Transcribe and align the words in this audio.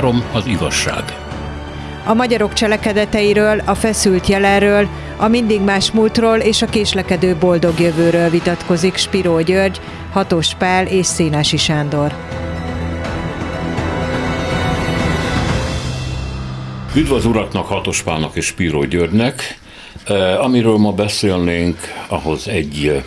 három 0.00 0.24
az 0.32 0.46
igazság. 0.46 1.04
A 2.04 2.14
magyarok 2.14 2.52
cselekedeteiről, 2.52 3.62
a 3.64 3.74
feszült 3.74 4.26
jelenről, 4.26 4.88
a 5.16 5.28
mindig 5.28 5.60
más 5.60 5.90
múltról 5.90 6.38
és 6.38 6.62
a 6.62 6.66
késlekedő 6.66 7.36
boldog 7.36 7.80
jövőről 7.80 8.30
vitatkozik 8.30 8.96
Spiró 8.96 9.40
György, 9.40 9.80
Hatos 10.12 10.54
Pál 10.54 10.86
és 10.86 11.06
Szénási 11.06 11.56
Sándor. 11.56 12.14
Üdv 16.96 17.12
az 17.12 17.24
uraknak, 17.24 17.66
Hatos 17.66 18.02
Pálnak 18.02 18.36
és 18.36 18.44
Spiró 18.44 18.84
Györgynek. 18.84 19.58
Amiről 20.40 20.76
ma 20.76 20.92
beszélnénk, 20.92 21.78
ahhoz 22.08 22.48
egy 22.48 23.02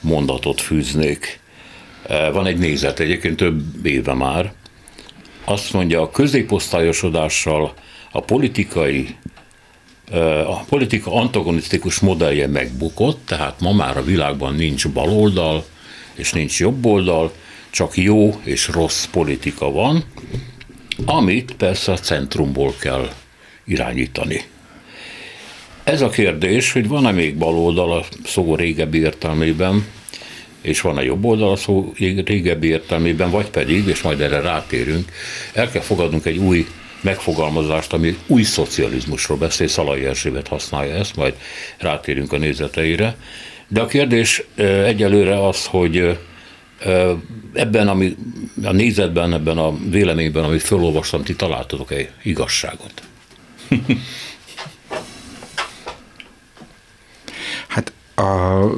mondatot 0.00 0.60
fűznék. 0.60 1.40
Van 2.32 2.46
egy 2.46 2.58
nézet, 2.58 3.00
egyébként 3.00 3.36
több 3.36 3.86
éve 3.86 4.14
már. 4.14 4.52
Azt 5.44 5.72
mondja, 5.72 6.02
a 6.02 6.10
középosztályosodással 6.10 7.74
a 8.12 8.20
politikai 8.20 9.16
a 10.46 10.62
politika 10.68 11.12
antagonisztikus 11.12 11.98
modellje 11.98 12.46
megbukott, 12.46 13.26
tehát 13.26 13.60
ma 13.60 13.72
már 13.72 13.96
a 13.96 14.04
világban 14.04 14.54
nincs 14.54 14.88
baloldal, 14.88 15.64
és 16.14 16.32
nincs 16.32 16.60
jobboldal, 16.60 17.32
csak 17.70 17.96
jó 17.96 18.40
és 18.42 18.68
rossz 18.68 19.04
politika 19.04 19.70
van, 19.70 20.04
amit 21.04 21.54
persze 21.54 21.92
a 21.92 21.98
centrumból 21.98 22.74
kell 22.80 23.08
irányítani. 23.64 24.44
Ez 25.84 26.00
a 26.00 26.08
kérdés, 26.08 26.72
hogy 26.72 26.88
van-e 26.88 27.10
még 27.10 27.36
baloldal 27.36 27.92
a 27.92 28.04
szó 28.24 28.54
régebbi 28.54 28.98
értelmében, 28.98 29.86
és 30.64 30.80
van 30.80 30.96
a 30.96 31.02
jobb 31.02 31.24
oldal 31.24 31.50
a 31.50 31.56
szó 31.56 31.92
régebbi 32.24 32.66
értelmében, 32.66 33.30
vagy 33.30 33.50
pedig, 33.50 33.86
és 33.86 34.02
majd 34.02 34.20
erre 34.20 34.40
rátérünk, 34.40 35.12
el 35.52 35.70
kell 35.70 35.82
fogadnunk 35.82 36.24
egy 36.26 36.36
új 36.36 36.66
megfogalmazást, 37.00 37.92
ami 37.92 38.18
új 38.26 38.42
szocializmusról 38.42 39.38
beszél, 39.38 39.68
Szalai 39.68 40.04
Erzsébet 40.04 40.48
használja 40.48 40.94
ezt, 40.94 41.16
majd 41.16 41.34
rátérünk 41.78 42.32
a 42.32 42.38
nézeteire. 42.38 43.16
De 43.68 43.80
a 43.80 43.86
kérdés 43.86 44.42
egyelőre 44.84 45.46
az, 45.46 45.66
hogy 45.66 46.18
ebben 47.52 47.88
ami, 47.88 48.16
a 48.62 48.72
nézetben, 48.72 49.32
ebben 49.32 49.58
a 49.58 49.78
véleményben, 49.90 50.44
amit 50.44 50.62
felolvastam, 50.62 51.22
ti 51.22 51.36
találtatok 51.36 51.90
egy 51.90 52.10
igazságot? 52.22 52.92
Hát 57.68 57.92
a 58.14 58.68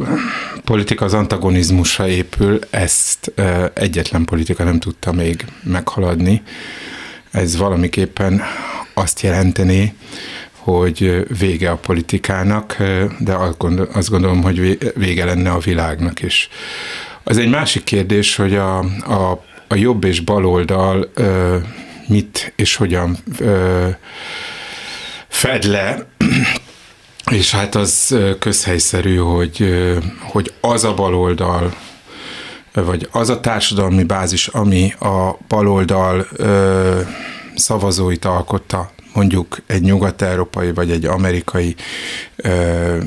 politika 0.67 1.05
az 1.05 1.14
antagonizmusra 1.14 2.09
épül, 2.09 2.59
ezt 2.70 3.33
egyetlen 3.75 4.25
politika 4.25 4.64
nem 4.64 4.78
tudta 4.78 5.12
még 5.12 5.45
meghaladni. 5.62 6.42
Ez 7.31 7.56
valamiképpen 7.56 8.42
azt 8.95 9.20
jelenteni, 9.20 9.95
hogy 10.53 11.27
vége 11.39 11.70
a 11.70 11.77
politikának, 11.77 12.77
de 13.19 13.34
azt 13.92 14.11
gondolom, 14.11 14.42
hogy 14.42 14.78
vége 14.95 15.25
lenne 15.25 15.50
a 15.50 15.58
világnak 15.58 16.23
is. 16.23 16.48
Az 17.25 17.39
egy 17.39 17.48
másik 17.48 17.84
kérdés, 17.84 18.36
hogy 18.36 18.55
a, 18.55 18.78
a, 19.06 19.45
a 19.69 19.75
jobb 19.75 20.05
és 20.05 20.20
baloldal 20.20 21.11
mit 22.06 22.53
és 22.56 22.77
hogyan 22.77 23.17
fed 25.28 25.64
le, 25.64 26.06
és 27.31 27.51
hát 27.51 27.75
az 27.75 28.17
közhelyszerű, 28.39 29.17
hogy, 29.17 29.75
hogy 30.21 30.53
az 30.61 30.85
a 30.85 30.95
baloldal, 30.95 31.75
vagy 32.73 33.09
az 33.11 33.29
a 33.31 33.41
társadalmi 33.41 34.03
bázis, 34.03 34.47
ami 34.47 34.93
a 34.99 35.39
baloldal 35.49 36.27
ö, 36.33 37.01
szavazóit 37.55 38.25
alkotta, 38.25 38.91
mondjuk 39.15 39.59
egy 39.67 39.83
nyugat-európai 39.83 40.73
vagy 40.73 40.91
egy 40.91 41.05
amerikai 41.05 41.75
ö, 42.36 42.98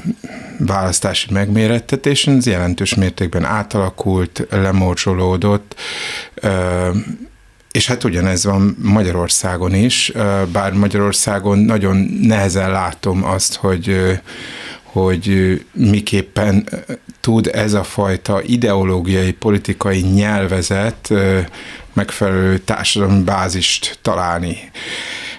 választási 0.58 1.28
megmérettetésen, 1.34 2.38
ez 2.38 2.46
jelentős 2.46 2.96
mértékben 2.96 3.44
átalakult, 3.44 4.48
lemorcsolódott, 4.50 5.76
ö, 6.34 6.90
és 7.72 7.88
hát 7.88 8.04
ugyanez 8.04 8.46
van 8.46 8.78
Magyarországon 8.82 9.74
is, 9.74 10.12
bár 10.52 10.74
Magyarországon 10.74 11.60
nagyon 11.60 11.96
nehezen 12.22 12.72
látom 12.72 13.24
azt, 13.24 13.56
hogy 13.56 14.20
hogy 14.84 15.62
miképpen 15.72 16.70
tud 17.20 17.50
ez 17.54 17.74
a 17.74 17.84
fajta 17.84 18.42
ideológiai, 18.44 19.32
politikai 19.32 20.00
nyelvezet 20.00 21.14
megfelelő 21.94 22.58
társadalmi 22.58 23.24
bázist 23.24 24.00
találni. 24.02 24.58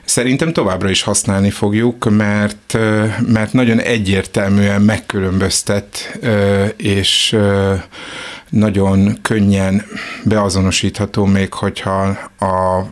Szerintem 0.05 0.53
továbbra 0.53 0.91
is 0.91 1.03
használni 1.03 1.51
fogjuk, 1.51 2.11
mert, 2.11 2.79
mert 3.27 3.53
nagyon 3.53 3.81
egyértelműen 3.81 4.83
megkülönböztet, 4.83 6.19
és 6.77 7.37
nagyon 8.51 9.19
könnyen 9.23 9.83
beazonosítható, 10.25 11.25
még 11.25 11.53
hogyha 11.53 12.01
a 12.39 12.85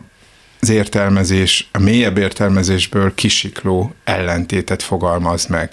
az 0.61 0.69
értelmezés, 0.69 1.69
a 1.71 1.79
mélyebb 1.79 2.17
értelmezésből 2.17 3.15
kisikló 3.15 3.93
ellentétet 4.03 4.83
fogalmaz 4.83 5.45
meg. 5.45 5.71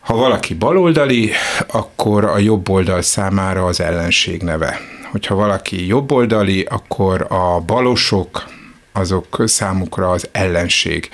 Ha 0.00 0.14
valaki 0.14 0.54
baloldali, 0.54 1.30
akkor 1.66 2.24
a 2.24 2.38
jobb 2.38 2.68
oldal 2.68 3.02
számára 3.02 3.64
az 3.64 3.80
ellenség 3.80 4.42
neve. 4.42 4.80
Hogyha 5.10 5.34
valaki 5.34 5.86
jobboldali, 5.86 6.66
akkor 6.70 7.26
a 7.28 7.60
balosok, 7.60 8.48
azok 8.92 9.42
számukra 9.44 10.10
az 10.10 10.28
ellenség. 10.32 11.08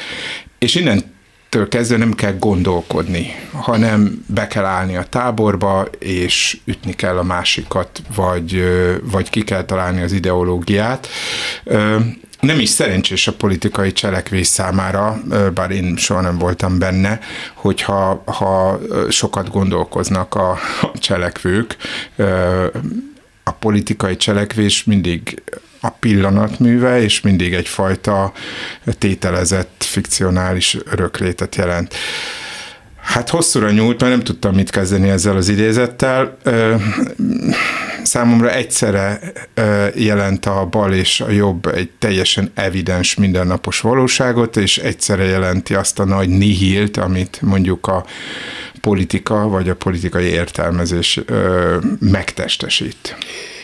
És 0.58 0.74
innen 0.74 1.16
től 1.48 1.68
kezdve 1.68 1.96
nem 1.96 2.12
kell 2.12 2.36
gondolkodni, 2.38 3.34
hanem 3.52 4.24
be 4.26 4.46
kell 4.46 4.64
állni 4.64 4.96
a 4.96 5.02
táborba, 5.02 5.88
és 5.98 6.58
ütni 6.64 6.92
kell 6.92 7.18
a 7.18 7.22
másikat, 7.22 8.02
vagy, 8.14 8.64
vagy 9.02 9.30
ki 9.30 9.42
kell 9.42 9.64
találni 9.64 10.02
az 10.02 10.12
ideológiát. 10.12 11.08
Nem 12.40 12.58
is 12.58 12.68
szerencsés 12.68 13.26
a 13.26 13.32
politikai 13.32 13.92
cselekvés 13.92 14.46
számára, 14.46 15.22
bár 15.54 15.70
én 15.70 15.96
soha 15.96 16.20
nem 16.20 16.38
voltam 16.38 16.78
benne, 16.78 17.20
hogyha 17.54 18.22
ha 18.26 18.80
sokat 19.08 19.50
gondolkoznak 19.50 20.34
a, 20.34 20.58
cselekvők, 20.94 21.76
a 23.44 23.50
politikai 23.50 24.16
cselekvés 24.16 24.84
mindig 24.84 25.42
a 25.80 25.90
pillanatműve, 25.90 27.02
és 27.02 27.20
mindig 27.20 27.54
egyfajta 27.54 28.32
tételezett, 28.98 29.84
fikcionális 29.84 30.76
öröklétet 30.90 31.56
jelent. 31.56 31.94
Hát 33.02 33.28
hosszúra 33.28 33.70
nyúlt, 33.70 34.00
mert 34.00 34.12
nem 34.12 34.22
tudtam 34.22 34.54
mit 34.54 34.70
kezdeni 34.70 35.08
ezzel 35.08 35.36
az 35.36 35.48
idézettel. 35.48 36.36
Számomra 38.02 38.52
egyszerre 38.52 39.20
jelent 39.94 40.46
a 40.46 40.66
bal 40.70 40.92
és 40.92 41.20
a 41.20 41.30
jobb 41.30 41.66
egy 41.66 41.90
teljesen 41.98 42.50
evidens 42.54 43.14
mindennapos 43.14 43.80
valóságot, 43.80 44.56
és 44.56 44.78
egyszerre 44.78 45.24
jelenti 45.24 45.74
azt 45.74 45.98
a 45.98 46.04
nagy 46.04 46.28
nihilt, 46.28 46.96
amit 46.96 47.38
mondjuk 47.42 47.86
a 47.86 48.04
politika 48.80 49.48
vagy 49.48 49.68
a 49.68 49.74
politikai 49.74 50.24
értelmezés 50.24 51.20
megtestesít. 52.00 53.16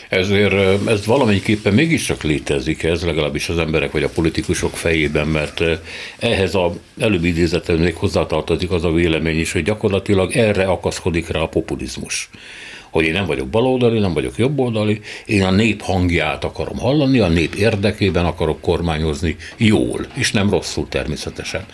Ezért 0.09 0.87
ez 0.87 1.05
valamiképpen 1.05 1.73
mégiscsak 1.73 2.23
létezik 2.23 2.83
ez, 2.83 3.03
legalábbis 3.03 3.49
az 3.49 3.57
emberek 3.57 3.91
vagy 3.91 4.03
a 4.03 4.09
politikusok 4.09 4.75
fejében, 4.75 5.27
mert 5.27 5.61
ehhez 6.19 6.55
a 6.55 6.73
előbbi 6.99 7.27
idézetem 7.27 7.77
még 7.77 7.95
hozzátartozik 7.95 8.71
az 8.71 8.83
a 8.83 8.91
vélemény 8.91 9.39
is, 9.39 9.51
hogy 9.51 9.63
gyakorlatilag 9.63 10.35
erre 10.35 10.63
akaszkodik 10.63 11.27
rá 11.27 11.39
a 11.39 11.47
populizmus 11.47 12.29
hogy 12.95 13.05
én 13.05 13.13
nem 13.13 13.25
vagyok 13.25 13.47
baloldali, 13.47 13.99
nem 13.99 14.13
vagyok 14.13 14.37
jobboldali, 14.37 15.01
én 15.25 15.43
a 15.43 15.51
nép 15.51 15.81
hangját 15.81 16.43
akarom 16.43 16.77
hallani, 16.77 17.19
a 17.19 17.27
nép 17.27 17.55
érdekében 17.55 18.25
akarok 18.25 18.61
kormányozni 18.61 19.35
jól, 19.57 20.05
és 20.13 20.31
nem 20.31 20.49
rosszul 20.49 20.87
természetesen. 20.89 21.65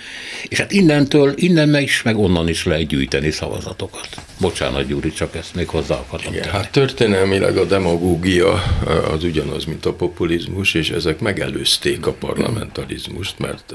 És 0.48 0.60
hát 0.60 0.72
innentől, 0.72 1.34
innen 1.36 1.70
meg 1.70 1.84
is, 1.84 2.02
meg 2.02 2.18
onnan 2.18 2.48
is 2.48 2.66
lehet 2.66 2.88
gyűjteni 2.88 3.32
szavazatokat. 3.32 4.08
Bocsánat, 4.40 4.88
Gyuri, 4.88 5.12
csak 5.12 5.36
ezt 5.36 5.56
még 5.56 5.68
hozzá 5.68 5.96
akarom 5.96 6.34
Igen, 6.34 6.50
Hát 6.50 6.72
történelmileg 6.72 7.58
a 7.58 7.66
demagógia 7.66 8.64
az 9.12 9.24
ugyanaz, 9.24 9.66
mint 9.66 9.86
a 9.86 9.94
populizmus, 9.94 10.74
és 10.74 10.90
ezek 10.90 11.20
megelőzték 11.20 12.06
a 12.06 12.12
parlamentarizmust, 12.12 13.40
mert 13.40 13.74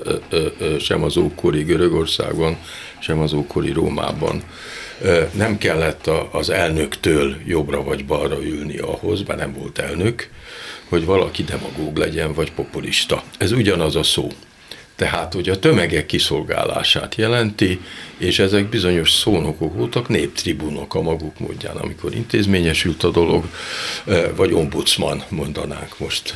sem 0.80 1.02
az 1.02 1.16
ókori 1.16 1.62
Görögországban, 1.62 2.56
sem 2.98 3.18
az 3.18 3.32
ókori 3.32 3.72
Rómában 3.72 4.42
nem 5.32 5.58
kellett 5.58 6.10
az 6.30 6.50
elnöktől 6.50 7.36
jobbra 7.46 7.82
vagy 7.82 8.04
balra 8.04 8.42
ülni 8.42 8.78
ahhoz, 8.78 9.22
mert 9.22 9.38
nem 9.38 9.52
volt 9.52 9.78
elnök, 9.78 10.28
hogy 10.88 11.04
valaki 11.04 11.44
demagóg 11.44 11.96
legyen, 11.96 12.32
vagy 12.32 12.52
populista. 12.52 13.22
Ez 13.38 13.52
ugyanaz 13.52 13.96
a 13.96 14.02
szó. 14.02 14.28
Tehát, 14.96 15.32
hogy 15.32 15.48
a 15.48 15.58
tömegek 15.58 16.06
kiszolgálását 16.06 17.14
jelenti, 17.14 17.80
és 18.18 18.38
ezek 18.38 18.68
bizonyos 18.68 19.12
szónokok 19.12 19.74
voltak, 19.74 20.08
néptribunok 20.08 20.94
a 20.94 21.02
maguk 21.02 21.38
módján, 21.38 21.76
amikor 21.76 22.14
intézményesült 22.14 23.02
a 23.02 23.10
dolog, 23.10 23.44
vagy 24.36 24.52
ombudsman 24.52 25.22
mondanánk 25.28 25.98
most 25.98 26.34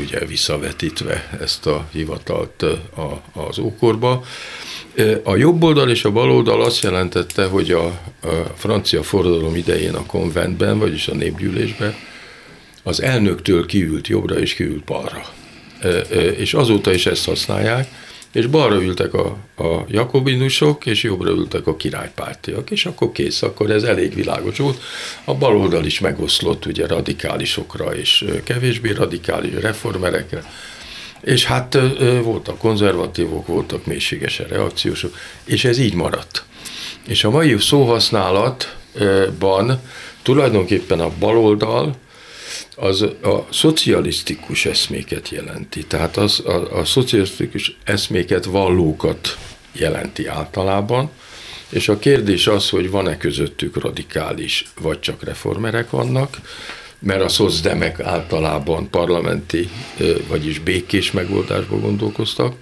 ugye 0.00 0.24
visszavetítve 0.26 1.38
ezt 1.40 1.66
a 1.66 1.88
hivatalt 1.92 2.64
az 3.32 3.58
ókorba. 3.58 4.24
A 5.22 5.36
jobb 5.36 5.62
oldal 5.62 5.90
és 5.90 6.04
a 6.04 6.10
bal 6.10 6.30
oldal 6.30 6.62
azt 6.62 6.82
jelentette, 6.82 7.44
hogy 7.44 7.70
a, 7.70 7.84
a 7.86 8.28
francia 8.56 9.02
forradalom 9.02 9.56
idején 9.56 9.94
a 9.94 10.06
konventben, 10.06 10.78
vagyis 10.78 11.08
a 11.08 11.14
népgyűlésben 11.14 11.94
az 12.82 13.02
elnöktől 13.02 13.66
kiült 13.66 14.08
jobbra 14.08 14.38
és 14.38 14.54
kiült 14.54 14.84
balra. 14.84 15.24
És 16.36 16.54
azóta 16.54 16.92
is 16.92 17.06
ezt 17.06 17.24
használják, 17.24 17.88
és 18.32 18.46
balra 18.46 18.82
ültek 18.82 19.14
a, 19.14 19.36
a 19.56 19.84
jakobinusok, 19.88 20.86
és 20.86 21.02
jobbra 21.02 21.30
ültek 21.30 21.66
a 21.66 21.76
királypártiak, 21.76 22.70
és 22.70 22.86
akkor 22.86 23.12
kész, 23.12 23.42
akkor 23.42 23.70
ez 23.70 23.82
elég 23.82 24.14
világos 24.14 24.58
volt. 24.58 24.80
A 25.24 25.34
baloldal 25.34 25.84
is 25.84 26.00
megoszlott 26.00 26.66
ugye 26.66 26.86
radikálisokra 26.86 27.96
és 27.96 28.24
kevésbé 28.44 28.90
radikális 28.90 29.60
reformerekre, 29.60 30.44
és 31.20 31.44
hát 31.44 31.78
voltak 32.22 32.58
konzervatívok, 32.58 33.46
voltak 33.46 33.86
mélységesen 33.86 34.46
reakciósok, 34.46 35.16
és 35.44 35.64
ez 35.64 35.78
így 35.78 35.94
maradt. 35.94 36.44
És 37.06 37.24
a 37.24 37.30
mai 37.30 37.56
szóhasználatban 37.58 39.80
tulajdonképpen 40.22 41.00
a 41.00 41.10
baloldal 41.18 41.96
az 42.76 43.02
a 43.02 43.46
szocialisztikus 43.50 44.66
eszméket 44.66 45.28
jelenti. 45.28 45.84
Tehát 45.84 46.16
az, 46.16 46.42
a, 46.46 46.78
a 46.78 46.84
szocialisztikus 46.84 47.76
eszméket 47.84 48.44
vallókat 48.44 49.38
jelenti 49.72 50.26
általában, 50.26 51.10
és 51.68 51.88
a 51.88 51.98
kérdés 51.98 52.46
az, 52.46 52.68
hogy 52.68 52.90
van-e 52.90 53.16
közöttük 53.16 53.82
radikális, 53.82 54.64
vagy 54.80 55.00
csak 55.00 55.24
reformerek 55.24 55.90
vannak, 55.90 56.36
mert 57.00 57.22
a 57.22 57.28
szocdemek 57.28 58.00
általában 58.00 58.90
parlamenti, 58.90 59.68
vagyis 60.28 60.58
békés 60.58 61.10
megoldásba 61.10 61.78
gondolkoztak, 61.78 62.54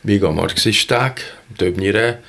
míg 0.00 0.24
a 0.24 0.30
marxisták 0.30 1.40
többnyire 1.56 2.22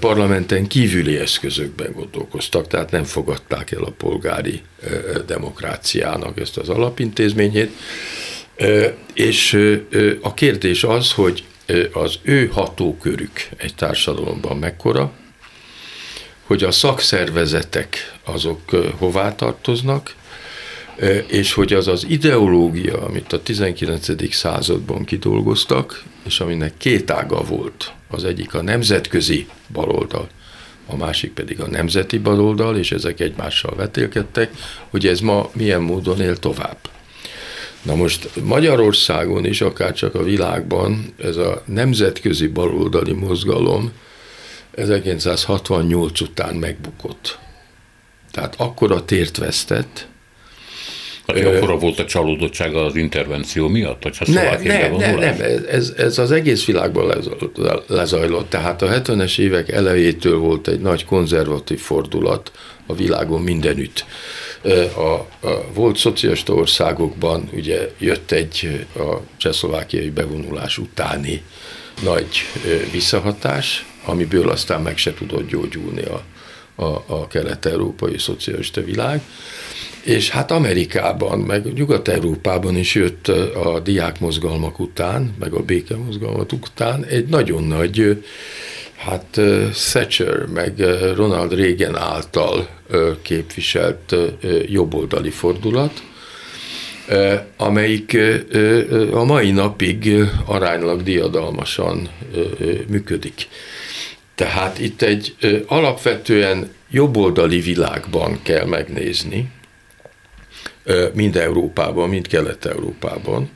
parlamenten 0.00 0.66
kívüli 0.66 1.16
eszközökben 1.16 1.92
gondolkoztak, 1.92 2.66
tehát 2.66 2.90
nem 2.90 3.04
fogadták 3.04 3.70
el 3.70 3.82
a 3.82 3.90
polgári 3.90 4.62
demokráciának 5.26 6.40
ezt 6.40 6.56
az 6.56 6.68
alapintézményét. 6.68 7.70
És 9.14 9.58
a 10.20 10.34
kérdés 10.34 10.84
az, 10.84 11.12
hogy 11.12 11.44
az 11.92 12.18
ő 12.22 12.46
hatókörük 12.46 13.48
egy 13.56 13.74
társadalomban 13.74 14.56
mekkora, 14.56 15.12
hogy 16.42 16.62
a 16.62 16.70
szakszervezetek 16.70 18.18
azok 18.24 18.60
hová 18.98 19.34
tartoznak, 19.34 20.14
és 21.26 21.52
hogy 21.52 21.72
az 21.72 21.88
az 21.88 22.06
ideológia, 22.08 23.02
amit 23.02 23.32
a 23.32 23.42
19. 23.42 24.34
században 24.34 25.04
kidolgoztak, 25.04 26.02
és 26.24 26.40
aminek 26.40 26.76
két 26.76 27.10
ága 27.10 27.42
volt, 27.42 27.92
az 28.08 28.24
egyik 28.24 28.54
a 28.54 28.62
nemzetközi 28.62 29.46
baloldal, 29.72 30.28
a 30.86 30.96
másik 30.96 31.32
pedig 31.32 31.60
a 31.60 31.66
nemzeti 31.66 32.18
baloldal, 32.18 32.76
és 32.76 32.92
ezek 32.92 33.20
egymással 33.20 33.74
vetélkedtek, 33.76 34.50
hogy 34.90 35.06
ez 35.06 35.20
ma 35.20 35.50
milyen 35.52 35.82
módon 35.82 36.20
él 36.20 36.36
tovább. 36.36 36.76
Na 37.82 37.94
most 37.94 38.28
Magyarországon 38.42 39.44
is, 39.44 39.60
akár 39.60 39.92
csak 39.92 40.14
a 40.14 40.22
világban, 40.22 41.14
ez 41.18 41.36
a 41.36 41.62
nemzetközi 41.66 42.46
baloldali 42.46 43.12
mozgalom 43.12 43.92
1968 44.70 46.20
után 46.20 46.54
megbukott. 46.54 47.38
Tehát 48.30 48.54
akkora 48.58 49.04
tért 49.04 49.36
vesztett, 49.36 50.08
akkora 51.26 51.78
volt 51.78 51.98
a 51.98 52.04
csalódottság 52.04 52.74
az 52.74 52.96
intervenció 52.96 53.68
miatt, 53.68 54.02
hogyha 54.02 54.24
nem, 54.28 54.62
nem, 54.62 54.96
nem, 54.96 55.18
nem, 55.18 55.36
ez, 55.68 55.92
ez 55.96 56.18
az 56.18 56.30
egész 56.30 56.64
világban 56.64 57.22
lezajlott. 57.86 58.48
Tehát 58.48 58.82
a 58.82 58.88
70-es 58.88 59.38
évek 59.38 59.68
elejétől 59.68 60.38
volt 60.38 60.68
egy 60.68 60.80
nagy 60.80 61.04
konzervatív 61.04 61.80
fordulat 61.80 62.52
a 62.86 62.94
világon 62.94 63.40
mindenütt. 63.40 64.04
A, 64.96 65.46
a 65.46 65.64
volt 65.74 65.96
szocialista 65.96 66.52
országokban 66.54 67.48
ugye 67.52 67.90
jött 67.98 68.30
egy 68.30 68.86
a 68.96 69.16
csehszlovákiai 69.36 70.10
bevonulás 70.10 70.78
utáni 70.78 71.42
nagy 72.02 72.28
visszahatás, 72.92 73.86
amiből 74.04 74.48
aztán 74.48 74.80
meg 74.80 74.96
se 74.96 75.14
tudott 75.14 75.48
gyógyulni 75.48 76.02
a, 76.02 76.22
a, 76.74 77.04
a 77.06 77.26
kelet-európai 77.26 78.18
szocialista 78.18 78.84
világ. 78.84 79.20
És 80.02 80.30
hát 80.30 80.50
Amerikában, 80.50 81.38
meg 81.38 81.72
Nyugat-Európában 81.72 82.76
is 82.76 82.94
jött 82.94 83.28
a 83.64 83.80
diákmozgalmak 83.80 84.78
után, 84.78 85.34
meg 85.38 85.52
a 85.52 85.62
békemozgalmak 85.62 86.52
után 86.52 87.04
egy 87.04 87.26
nagyon 87.26 87.62
nagy, 87.64 88.24
hát 88.96 89.40
Thatcher, 89.90 90.46
meg 90.46 90.78
Ronald 91.14 91.54
Reagan 91.54 91.96
által 91.96 92.68
képviselt 93.22 94.14
jobboldali 94.66 95.30
fordulat, 95.30 96.02
amelyik 97.56 98.18
a 99.12 99.24
mai 99.24 99.50
napig 99.50 100.14
aránylag 100.44 101.02
diadalmasan 101.02 102.08
működik. 102.88 103.48
Tehát 104.34 104.78
itt 104.78 105.02
egy 105.02 105.36
alapvetően 105.66 106.70
jobboldali 106.90 107.60
világban 107.60 108.38
kell 108.42 108.66
megnézni, 108.66 109.50
mind 111.14 111.36
Európában, 111.36 112.08
mind 112.08 112.26
Kelet-Európában, 112.26 113.50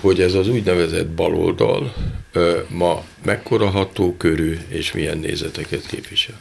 hogy 0.00 0.20
ez 0.20 0.34
az 0.34 0.48
úgynevezett 0.48 1.06
baloldal 1.06 1.94
ma 2.68 3.04
mekkora 3.24 3.70
hatókörű 3.70 4.58
és 4.68 4.92
milyen 4.92 5.18
nézeteket 5.18 5.86
képvisel. 5.86 6.36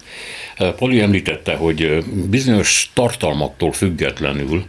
Poli 0.77 0.99
említette, 0.99 1.55
hogy 1.55 2.03
bizonyos 2.29 2.91
tartalmaktól 2.93 3.71
függetlenül 3.71 4.63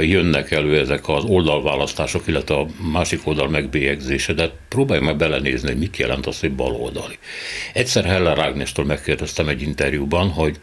jönnek 0.00 0.50
elő 0.50 0.78
ezek 0.78 1.08
az 1.08 1.24
oldalválasztások, 1.24 2.26
illetve 2.26 2.54
a 2.54 2.66
másik 2.92 3.26
oldal 3.26 3.48
megbélyegzése, 3.48 4.32
de 4.32 4.50
próbálj 4.68 5.00
meg 5.00 5.16
belenézni, 5.16 5.68
hogy 5.68 5.78
mit 5.78 5.96
jelent 5.96 6.26
az, 6.26 6.40
hogy 6.40 6.52
baloldali. 6.52 7.18
Egyszer 7.72 8.04
Heller 8.04 8.38
Ágnestől 8.38 8.84
megkérdeztem 8.84 9.48
egy 9.48 9.62
interjúban, 9.62 10.28
hogy 10.28 10.56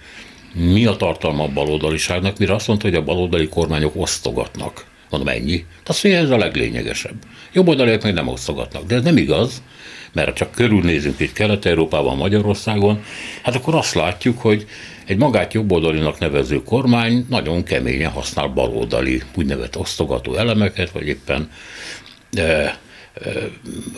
mi 0.53 0.85
a 0.85 0.95
tartalma 0.95 1.43
a 1.43 1.47
baloldaliságnak, 1.47 2.37
mire 2.37 2.53
azt 2.53 2.67
mondta, 2.67 2.87
hogy 2.87 2.95
a 2.95 3.03
baloldali 3.03 3.47
kormányok 3.47 3.93
osztogatnak. 3.95 4.85
Mondom, 5.09 5.33
ennyi. 5.33 5.65
Mondja, 6.03 6.19
ez 6.19 6.29
a 6.29 6.37
leglényegesebb. 6.37 7.15
Jobboldaliak 7.53 8.03
meg 8.03 8.13
nem 8.13 8.27
osztogatnak. 8.27 8.85
De 8.85 8.95
ez 8.95 9.03
nem 9.03 9.17
igaz, 9.17 9.61
mert 10.13 10.35
csak 10.35 10.51
körülnézünk 10.51 11.19
itt 11.19 11.33
Kelet-Európában, 11.33 12.17
Magyarországon, 12.17 13.03
hát 13.43 13.55
akkor 13.55 13.75
azt 13.75 13.93
látjuk, 13.93 14.39
hogy 14.39 14.65
egy 15.05 15.17
magát 15.17 15.53
jobboldalinak 15.53 16.19
nevező 16.19 16.63
kormány 16.63 17.25
nagyon 17.29 17.63
keményen 17.63 18.11
használ 18.11 18.47
baloldali 18.47 19.21
úgynevezett 19.35 19.77
osztogató 19.77 20.35
elemeket, 20.35 20.91
vagy 20.91 21.07
éppen 21.07 21.49
de 22.31 22.77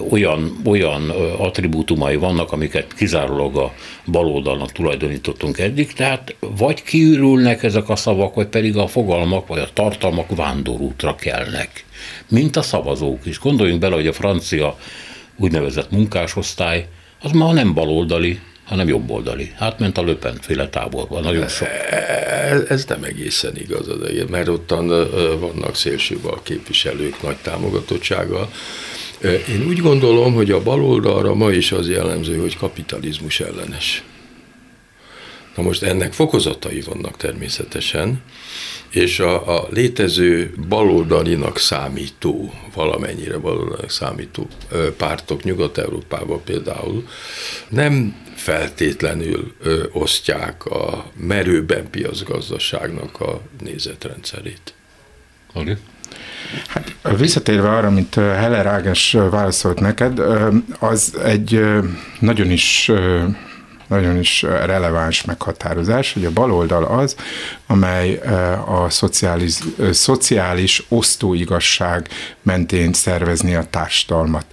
olyan, 0.09 0.61
olyan 0.65 1.09
attribútumai 1.37 2.15
vannak, 2.15 2.51
amiket 2.51 2.93
kizárólag 2.93 3.57
a 3.57 3.73
baloldalnak 4.05 4.71
tulajdonítottunk 4.71 5.57
eddig, 5.57 5.93
tehát 5.93 6.35
vagy 6.39 6.83
kiürülnek 6.83 7.63
ezek 7.63 7.89
a 7.89 7.95
szavak, 7.95 8.35
vagy 8.35 8.47
pedig 8.47 8.77
a 8.77 8.87
fogalmak, 8.87 9.47
vagy 9.47 9.59
a 9.59 9.69
tartalmak 9.73 10.35
vándorútra 10.35 11.15
kelnek, 11.15 11.85
mint 12.27 12.55
a 12.55 12.61
szavazók 12.61 13.25
is. 13.25 13.39
Gondoljunk 13.39 13.79
bele, 13.79 13.95
hogy 13.95 14.07
a 14.07 14.13
francia 14.13 14.77
úgynevezett 15.37 15.91
munkásosztály, 15.91 16.87
az 17.21 17.31
ma 17.31 17.53
nem 17.53 17.73
baloldali, 17.73 18.39
hanem 18.65 18.87
jobboldali. 18.87 19.53
Átment 19.57 19.97
a 19.97 20.03
Löpen 20.03 20.37
féle 20.41 20.69
táborba, 20.69 21.19
nagyon 21.19 21.47
sok. 21.47 21.67
Ez, 22.49 22.61
ez 22.69 22.85
nem 22.85 23.03
egészen 23.03 23.57
igaz, 23.57 23.87
mert 24.29 24.47
ottan 24.47 24.87
vannak 25.39 25.75
szélsőbal 25.75 26.39
képviselők 26.43 27.21
nagy 27.21 27.35
támogatottsággal, 27.35 28.49
én 29.49 29.65
úgy 29.67 29.79
gondolom, 29.79 30.33
hogy 30.33 30.51
a 30.51 30.63
baloldalra 30.63 31.33
ma 31.33 31.51
is 31.51 31.71
az 31.71 31.89
jellemző, 31.89 32.37
hogy 32.37 32.57
kapitalizmus 32.57 33.39
ellenes. 33.39 34.03
Na 35.55 35.63
most 35.63 35.83
ennek 35.83 36.13
fokozatai 36.13 36.81
vannak 36.81 37.17
természetesen, 37.17 38.21
és 38.89 39.19
a, 39.19 39.57
a 39.57 39.67
létező 39.71 40.53
baloldalinak 40.67 41.57
számító, 41.57 42.53
valamennyire 42.73 43.37
baloldalinak 43.37 43.89
számító 43.89 44.47
pártok 44.97 45.43
Nyugat-Európában 45.43 46.41
például 46.43 47.07
nem 47.69 48.15
feltétlenül 48.35 49.55
osztják 49.91 50.65
a 50.65 51.11
merőben 51.17 51.89
piacgazdaságnak 51.89 53.19
a 53.19 53.41
nézetrendszerét. 53.63 54.73
Okay. 55.53 55.75
Hát 56.67 56.95
visszatérve 57.17 57.69
arra, 57.69 57.89
mint 57.89 58.15
Heller 58.15 58.65
Ágnes 58.65 59.17
válaszolt 59.29 59.79
neked, 59.79 60.21
az 60.79 61.17
egy 61.23 61.61
nagyon 62.19 62.49
is 62.49 62.91
nagyon 63.87 64.19
is 64.19 64.41
releváns 64.41 65.23
meghatározás, 65.23 66.13
hogy 66.13 66.25
a 66.25 66.31
baloldal 66.31 66.83
az, 66.83 67.15
amely 67.67 68.19
a 68.67 68.89
szociális, 68.89 69.53
szociális 69.91 70.83
osztóigazság 70.89 72.07
mentén 72.41 72.93
szervezni 72.93 73.55
a 73.55 73.67
társadalmat. 73.69 74.45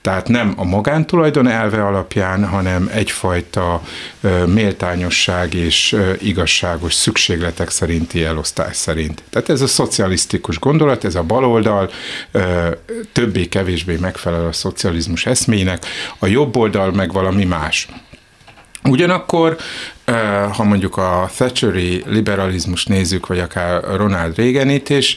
Tehát 0.00 0.28
nem 0.28 0.54
a 0.56 0.64
magántulajdon 0.64 1.48
elve 1.48 1.86
alapján, 1.86 2.48
hanem 2.48 2.90
egyfajta 2.92 3.82
méltányosság 4.46 5.54
és 5.54 5.96
igazságos 6.20 6.94
szükségletek 6.94 7.70
szerinti 7.70 8.24
elosztás 8.24 8.76
szerint. 8.76 9.22
Tehát 9.30 9.48
ez 9.48 9.60
a 9.60 9.66
szocialisztikus 9.66 10.58
gondolat, 10.58 11.04
ez 11.04 11.14
a 11.14 11.22
baloldal 11.22 11.90
többé-kevésbé 13.12 13.96
megfelel 13.96 14.46
a 14.46 14.52
szocializmus 14.52 15.26
eszmének, 15.26 15.86
a 16.18 16.26
jobb 16.26 16.56
oldal 16.56 16.92
meg 16.92 17.12
valami 17.12 17.44
más. 17.44 17.88
Ugyanakkor, 18.88 19.56
ha 20.52 20.64
mondjuk 20.64 20.96
a 20.96 21.30
Thatcheri 21.36 22.02
liberalizmus 22.06 22.84
nézzük, 22.84 23.26
vagy 23.26 23.38
akár 23.38 23.82
Ronald 23.96 24.36
Reaganit 24.36 24.88
is, 24.88 25.16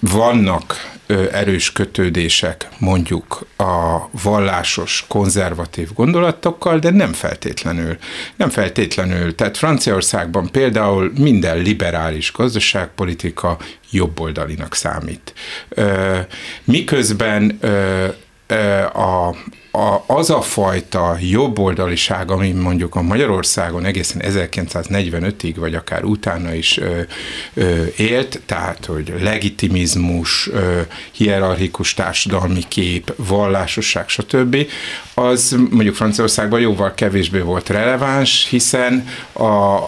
vannak 0.00 0.94
erős 1.32 1.72
kötődések 1.72 2.68
mondjuk 2.78 3.46
a 3.56 4.08
vallásos, 4.22 5.04
konzervatív 5.08 5.88
gondolatokkal, 5.94 6.78
de 6.78 6.90
nem 6.90 7.12
feltétlenül. 7.12 7.96
Nem 8.36 8.48
feltétlenül. 8.48 9.34
Tehát 9.34 9.56
Franciaországban 9.56 10.50
például 10.50 11.12
minden 11.18 11.58
liberális 11.58 12.32
gazdaságpolitika 12.32 13.58
jobboldalinak 13.90 14.74
számít. 14.74 15.34
Miközben 16.64 17.58
a, 18.92 19.34
a, 19.70 20.04
az 20.06 20.30
a 20.30 20.40
fajta 20.40 21.16
jobboldaliság, 21.20 22.30
ami 22.30 22.50
mondjuk 22.50 22.94
a 22.94 23.02
Magyarországon 23.02 23.84
egészen 23.84 24.22
1945-ig, 24.24 25.54
vagy 25.56 25.74
akár 25.74 26.04
utána 26.04 26.54
is 26.54 26.78
ö, 26.78 27.00
ö, 27.54 27.84
élt, 27.96 28.40
tehát, 28.46 28.84
hogy 28.84 29.14
legitimizmus, 29.20 30.48
ö, 30.52 30.80
hierarchikus 31.12 31.94
társadalmi 31.94 32.62
kép, 32.68 33.12
vallásosság, 33.16 34.08
stb., 34.08 34.56
az 35.14 35.56
mondjuk 35.70 35.94
Franciaországban 35.94 36.60
jóval 36.60 36.94
kevésbé 36.94 37.38
volt 37.38 37.68
releváns, 37.68 38.46
hiszen 38.50 39.08
a, 39.32 39.78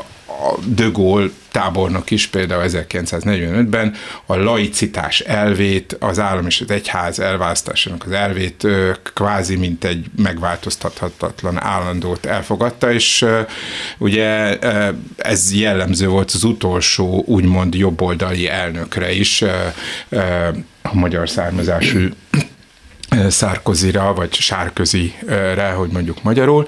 a 0.41 0.59
De 0.65 0.89
Gaulle 0.93 1.31
tábornok 1.51 2.11
is 2.11 2.27
például 2.27 2.63
1945-ben 2.67 3.95
a 4.27 4.37
laicitás 4.37 5.21
elvét, 5.21 5.97
az 6.01 6.19
állam 6.19 6.47
és 6.47 6.61
az 6.61 6.71
egyház 6.71 7.19
elválasztásának 7.19 8.05
az 8.05 8.13
elvét 8.13 8.67
kvázi 9.15 9.57
mint 9.57 9.85
egy 9.85 10.07
megváltoztathatatlan 10.17 11.63
állandót 11.63 12.27
elfogadta, 12.27 12.93
és 12.93 13.25
ugye 13.99 14.59
ez 15.17 15.55
jellemző 15.55 16.09
volt 16.09 16.31
az 16.31 16.45
utolsó 16.45 17.23
úgymond 17.27 17.75
jobboldali 17.75 18.49
elnökre 18.49 19.13
is, 19.13 19.43
a 20.83 20.95
magyar 20.95 21.29
származású 21.29 21.99
Szárkozira, 23.29 24.15
vagy 24.15 24.35
Sárközire, 24.35 25.71
hogy 25.77 25.91
mondjuk 25.91 26.23
magyarul. 26.23 26.67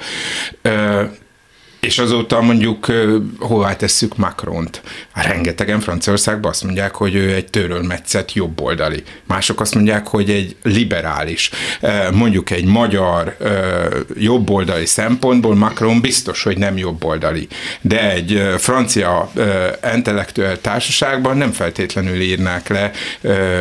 És 1.80 1.98
azóta 1.98 2.40
mondjuk 2.40 2.86
hová 3.38 3.76
tesszük 3.76 4.16
Macront? 4.16 4.82
Hát 5.12 5.26
rengetegen 5.26 5.80
Franciaországban 5.80 6.50
azt 6.50 6.64
mondják, 6.64 6.94
hogy 6.94 7.14
ő 7.14 7.34
egy 7.34 7.46
törölmetszett 7.46 8.32
jobboldali. 8.32 9.02
Mások 9.24 9.60
azt 9.60 9.74
mondják, 9.74 10.06
hogy 10.06 10.30
egy 10.30 10.56
liberális. 10.62 11.50
Mondjuk 12.12 12.50
egy 12.50 12.64
magyar 12.64 13.36
jobboldali 14.16 14.86
szempontból 14.86 15.54
Macron 15.54 16.00
biztos, 16.00 16.42
hogy 16.42 16.58
nem 16.58 16.76
jobboldali. 16.76 17.48
De 17.80 18.10
egy 18.10 18.42
francia 18.58 19.30
intellektuál 19.94 20.60
társaságban 20.60 21.36
nem 21.36 21.52
feltétlenül 21.52 22.20
írnák 22.20 22.68
le 22.68 22.90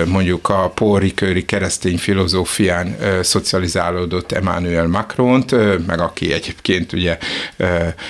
mondjuk 0.06 0.50
a 0.50 0.70
Paul 0.70 1.14
keresztény 1.46 1.98
filozófián 1.98 2.96
szocializálódott 3.22 4.32
Emmanuel 4.32 4.88
Macront, 4.88 5.56
meg 5.88 6.00
aki 6.00 6.34
egyébként 6.34 6.94
ugye 6.94 7.18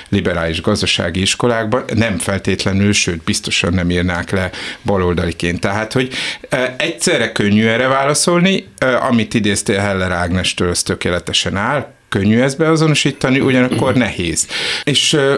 liberális 0.09 0.61
gazdasági 0.61 1.21
iskolákban, 1.21 1.83
nem 1.95 2.17
feltétlenül, 2.17 2.93
sőt, 2.93 3.23
biztosan 3.23 3.73
nem 3.73 3.89
írnák 3.89 4.31
le 4.31 4.49
baloldaliként. 4.85 5.59
Tehát, 5.59 5.93
hogy 5.93 6.13
e, 6.49 6.75
egyszerre 6.77 7.31
könnyű 7.31 7.65
erre 7.65 7.87
válaszolni, 7.87 8.67
e, 8.77 8.97
amit 8.97 9.33
idéztél 9.33 9.79
Heller 9.79 10.11
Ágnestől, 10.11 10.69
az 10.69 10.83
tökéletesen 10.83 11.55
áll, 11.55 11.91
könnyű 12.09 12.39
ezt 12.39 12.57
beazonosítani, 12.57 13.39
ugyanakkor 13.39 13.93
nehéz. 13.93 14.47
És 14.83 15.13
e, 15.13 15.33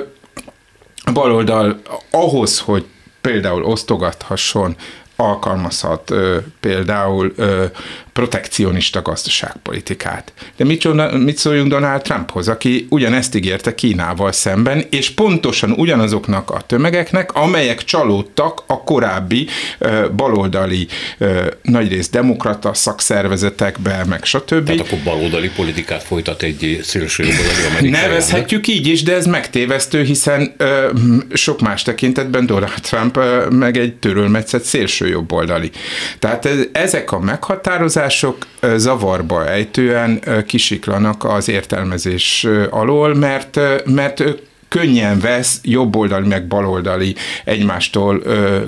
a 1.04 1.12
baloldal 1.12 1.82
ahhoz, 2.12 2.60
hogy 2.60 2.86
például 3.22 3.64
osztogathasson 3.64 4.76
alkalmazhat 5.22 6.12
ö, 6.12 6.38
például 6.60 7.34
ö, 7.36 7.66
protekcionista 8.14 9.02
gazdaságpolitikát. 9.02 10.34
De 10.58 10.66
mit, 10.66 10.88
mit 11.24 11.38
szóljunk 11.38 11.70
Donald 11.70 12.02
Trumphoz, 12.02 12.48
aki 12.48 12.88
ugyanezt 12.90 13.36
ígérte 13.36 13.76
Kínával 13.76 14.32
szemben, 14.32 14.86
és 14.90 15.10
pontosan 15.10 15.72
ugyanazoknak 15.72 16.50
a 16.50 16.62
tömegeknek, 16.68 17.34
amelyek 17.34 17.84
csalódtak 17.84 18.64
a 18.68 18.84
korábbi 18.84 19.48
ö, 19.78 20.06
baloldali, 20.16 20.88
ö, 21.18 21.46
nagyrészt 21.62 22.12
demokrata 22.12 22.74
szakszervezetekbe, 22.74 24.06
meg 24.10 24.24
stb. 24.24 24.66
Tehát 24.66 24.82
akkor 24.82 25.00
baloldali 25.04 25.50
politikát 25.50 26.04
folytat 26.04 26.42
egy 26.42 26.80
szélső 26.84 27.24
jobboldali 27.24 27.66
amerikai 27.70 27.90
Nevezhetjük 27.90 28.68
így 28.68 28.88
is, 28.88 29.04
de 29.04 29.16
ez 29.16 29.26
megtévesztő, 29.26 30.04
hiszen 30.04 30.54
ö, 30.58 30.90
sok 31.34 31.62
más 31.62 31.82
tekintetben 31.82 32.46
Donald 32.46 32.82
Trump 32.82 33.18
ö, 33.18 33.50
meg 33.50 33.78
egy 33.78 33.94
törölmetszett 33.96 34.64
szélső 34.64 35.08
jobboldali. 35.12 35.72
Tehát 36.20 36.50
ezek 36.72 37.12
a 37.12 37.20
meghatározások 37.20 38.38
zavarba 38.76 39.48
ejtően 39.48 40.24
kisiklanak 40.46 41.24
az 41.24 41.50
értelmezés 41.50 42.48
alól, 42.70 43.16
mert, 43.16 43.60
mert 43.86 44.24
könnyen 44.68 45.20
vesz 45.20 45.60
jobboldali 45.64 46.28
meg 46.28 46.48
baloldali 46.48 47.16
egymástól 47.44 48.24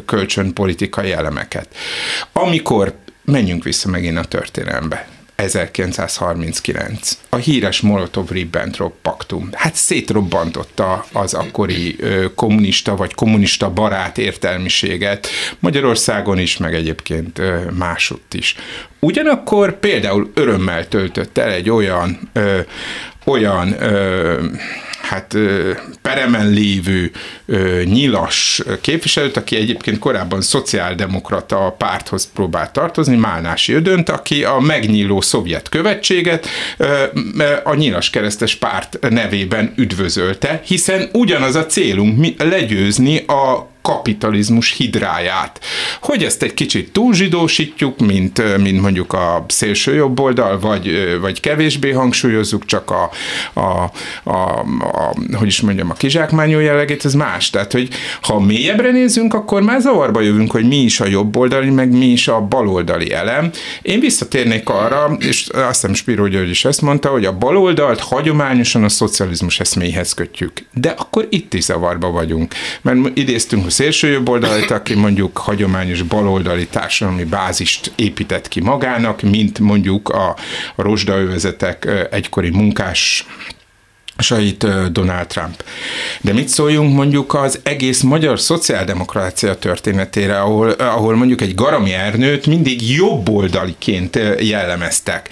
kölcsönpolitikai 0.06 1.12
elemeket. 1.12 1.68
Amikor 2.34 2.94
menjünk 3.26 3.64
vissza 3.64 3.90
megint 3.90 4.18
a 4.18 4.24
történelembe. 4.24 5.08
1939. 5.36 7.18
A 7.30 7.36
híres 7.36 7.82
Molotov-Ribbentrop 7.82 8.94
paktum. 9.02 9.50
Hát 9.52 9.76
szétrobbantotta 9.76 11.06
az 11.12 11.34
akkori 11.34 11.96
kommunista 12.36 12.96
vagy 12.96 13.14
kommunista 13.14 13.70
barát 13.70 14.18
értelmiséget 14.18 15.28
Magyarországon 15.60 16.40
is, 16.40 16.58
meg 16.58 16.74
egyébként 16.74 17.42
másutt 17.78 18.34
is. 18.34 18.56
Ugyanakkor 19.00 19.80
például 19.80 20.32
örömmel 20.34 20.88
töltött 20.88 21.38
el 21.38 21.50
egy 21.50 21.70
olyan, 21.70 22.30
ö, 22.34 22.60
olyan 23.24 23.82
ö, 23.82 24.42
hát 25.02 25.38
peremen 26.02 26.50
lévő 26.50 27.12
nyilas 27.84 28.62
képviselőt, 28.82 29.38
aki 29.38 29.56
egyébként 29.56 30.00
korábban 30.00 30.42
szociáldemokrata 30.42 31.76
párthoz 31.78 32.32
próbált 32.34 32.72
tartozni, 32.74 33.16
Málnási 33.16 33.74
Ödönt, 33.74 34.10
aki 34.10 34.44
a 34.44 34.60
megnyíló 34.60 35.22
szovjet 35.22 35.70
követséget 35.70 36.48
a 37.64 37.74
nyilas 37.74 38.10
keresztes 38.10 38.56
párt 38.56 39.10
nevében 39.10 39.74
üdvözölte, 39.76 40.62
hiszen 40.66 41.10
ugyanaz 41.14 41.56
a 41.56 41.66
célunk 41.66 42.42
legyőzni 42.44 43.18
a 43.18 43.73
kapitalizmus 43.84 44.72
hidráját. 44.72 45.60
Hogy 46.02 46.24
ezt 46.24 46.44
egy 46.44 46.54
kicsit 46.54 46.92
túlzsidósítjuk, 46.92 48.00
mint, 48.00 48.58
mint 48.58 48.82
mondjuk 48.82 49.14
a 49.14 49.46
szélső 49.48 49.94
jobb 49.94 50.20
oldal, 50.20 50.60
vagy, 50.60 51.18
vagy 51.22 51.40
kevésbé 51.40 51.92
hangsúlyozzuk 51.92 52.66
csak 52.66 52.92
a, 52.92 53.10
a, 53.54 53.92
a, 54.24 54.60
a, 54.80 55.16
hogy 55.34 55.48
is 55.48 55.62
mondjam, 55.62 55.90
a 55.90 55.94
kizsákmányó 55.94 56.60
jellegét, 56.60 57.06
ez 57.06 57.14
más. 57.14 57.50
Tehát, 57.50 57.72
hogy 57.72 57.90
ha 58.22 58.40
mélyebbre 58.40 58.92
nézzünk, 58.92 59.34
akkor 59.34 59.62
már 59.62 59.82
zavarba 59.82 60.22
jövünk, 60.22 60.52
hogy 60.52 60.68
mi 60.68 60.78
is 60.78 61.00
a 61.00 61.08
jobb 61.08 61.38
oldali, 61.38 61.70
meg 61.70 61.92
mi 61.92 62.06
is 62.06 62.28
a 62.28 62.42
baloldali 62.42 63.14
elem. 63.14 63.52
Én 63.82 64.00
visszatérnék 64.00 64.70
arra, 64.70 65.18
és 65.20 65.48
azt 65.54 65.82
hiszem 65.82 65.94
Spiro 65.94 66.28
György 66.28 66.50
is 66.50 66.66
ezt 66.66 66.82
mondta, 66.82 67.10
hogy 67.10 67.26
a 67.26 67.38
baloldalt 67.38 68.00
hagyományosan 68.00 68.84
a 68.84 68.90
szocializmus 68.90 69.60
eszméhez 69.60 70.14
kötjük. 70.14 70.66
De 70.74 70.90
akkor 70.90 71.28
itt 71.30 71.54
is 71.54 71.64
zavarba 71.64 72.12
vagyunk. 72.12 72.54
Mert 72.82 72.98
idéztünk 73.14 73.66
szélső 73.74 74.08
jobb 74.08 74.30
oldalit, 74.30 74.72
aki 74.72 74.94
mondjuk 74.94 75.38
hagyományos 75.38 76.02
baloldali 76.02 76.68
társadalmi 76.68 77.24
bázist 77.24 77.92
épített 77.96 78.48
ki 78.48 78.62
magának, 78.62 79.22
mint 79.22 79.60
mondjuk 79.60 80.10
a 80.10 80.36
rozsdaövezetek 80.76 82.08
egykori 82.12 82.50
munkás 82.50 83.26
sajt 84.24 84.92
Donald 84.92 85.28
Trump. 85.28 85.64
De 86.22 86.34
mit 86.34 86.48
szóljunk 86.48 86.94
mondjuk 86.94 87.34
az 87.34 87.60
egész 87.64 88.02
magyar 88.02 88.40
szociáldemokrácia 88.40 89.56
történetére, 89.56 90.40
ahol, 90.40 90.70
ahol 90.70 91.16
mondjuk 91.16 91.42
egy 91.42 91.56
Garami 91.56 91.94
Ernőt 91.94 92.46
mindig 92.46 92.92
jobboldaliként 92.92 94.20
jellemeztek, 94.40 95.30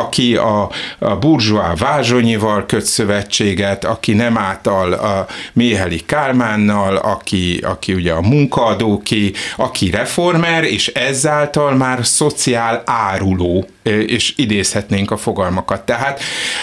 aki 0.00 0.36
a, 0.36 0.70
a 0.98 1.16
burzsóá 1.16 1.74
Vázsonyival 1.74 2.66
köt 2.66 2.84
szövetséget, 2.84 3.84
aki 3.84 4.12
nem 4.12 4.38
által 4.38 4.92
a 4.92 5.26
Méheli 5.52 6.00
Kálmánnal, 6.06 6.96
aki, 6.96 7.60
aki 7.62 7.92
ugye 7.92 8.12
a 8.12 8.20
munkaadóké, 8.20 9.32
aki 9.56 9.90
reformer, 9.90 10.64
és 10.64 10.86
ezáltal 10.88 11.74
már 11.74 12.06
szociál 12.06 12.82
áruló 12.84 13.66
és 13.86 14.32
idézhetnénk 14.36 15.10
a 15.10 15.16
fogalmakat. 15.16 15.84
Tehát, 15.84 16.20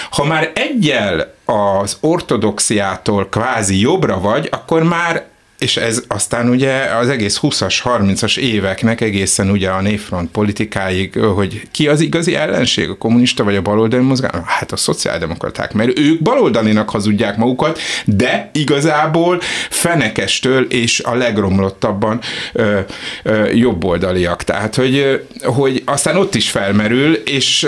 ha 0.10 0.24
már 0.24 0.52
egyel 0.54 1.34
az 1.46 1.98
ortodoxiától 2.00 3.28
kvázi 3.30 3.80
jobbra 3.80 4.20
vagy, 4.20 4.48
akkor 4.52 4.84
már 4.84 5.32
és 5.64 5.78
ez 5.78 6.04
aztán 6.08 6.50
ugye 6.50 6.74
az 6.74 7.10
egész 7.10 7.40
20-as, 7.42 7.80
30-as 7.84 8.38
éveknek 8.38 9.02
egészen 9.02 9.50
ugye 9.50 9.70
a 9.70 9.82
névfront 9.82 10.32
politikáig, 10.32 11.20
hogy 11.20 11.62
ki 11.72 11.88
az 11.88 12.00
igazi 12.00 12.36
ellenség, 12.36 12.90
a 12.90 12.98
kommunista 12.98 13.44
vagy 13.44 13.56
a 13.56 13.62
baloldali 13.62 14.04
mozgalom? 14.04 14.44
Hát 14.46 14.72
a 14.72 14.76
szociáldemokraták, 14.76 15.74
mert 15.74 16.00
ők 16.00 16.22
baloldalinak 16.22 16.90
hazudják 16.90 17.38
magukat, 17.38 17.80
de 18.06 18.50
igazából 18.54 19.40
fenekestől 19.70 20.64
és 20.64 21.00
a 21.00 21.16
legromlottabban 21.16 22.20
ö, 22.54 22.80
ö, 23.24 23.52
jobboldaliak. 23.52 24.44
Tehát, 24.44 24.76
hogy, 24.76 25.26
hogy 25.44 25.82
aztán 25.86 26.18
ott 26.18 26.36
is 26.36 26.50
felmerül, 26.50 27.14
és 27.14 27.68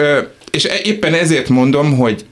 és 0.51 0.67
éppen 0.83 1.13
ezért 1.13 1.49
mondom, 1.49 1.97
hogy 1.97 2.25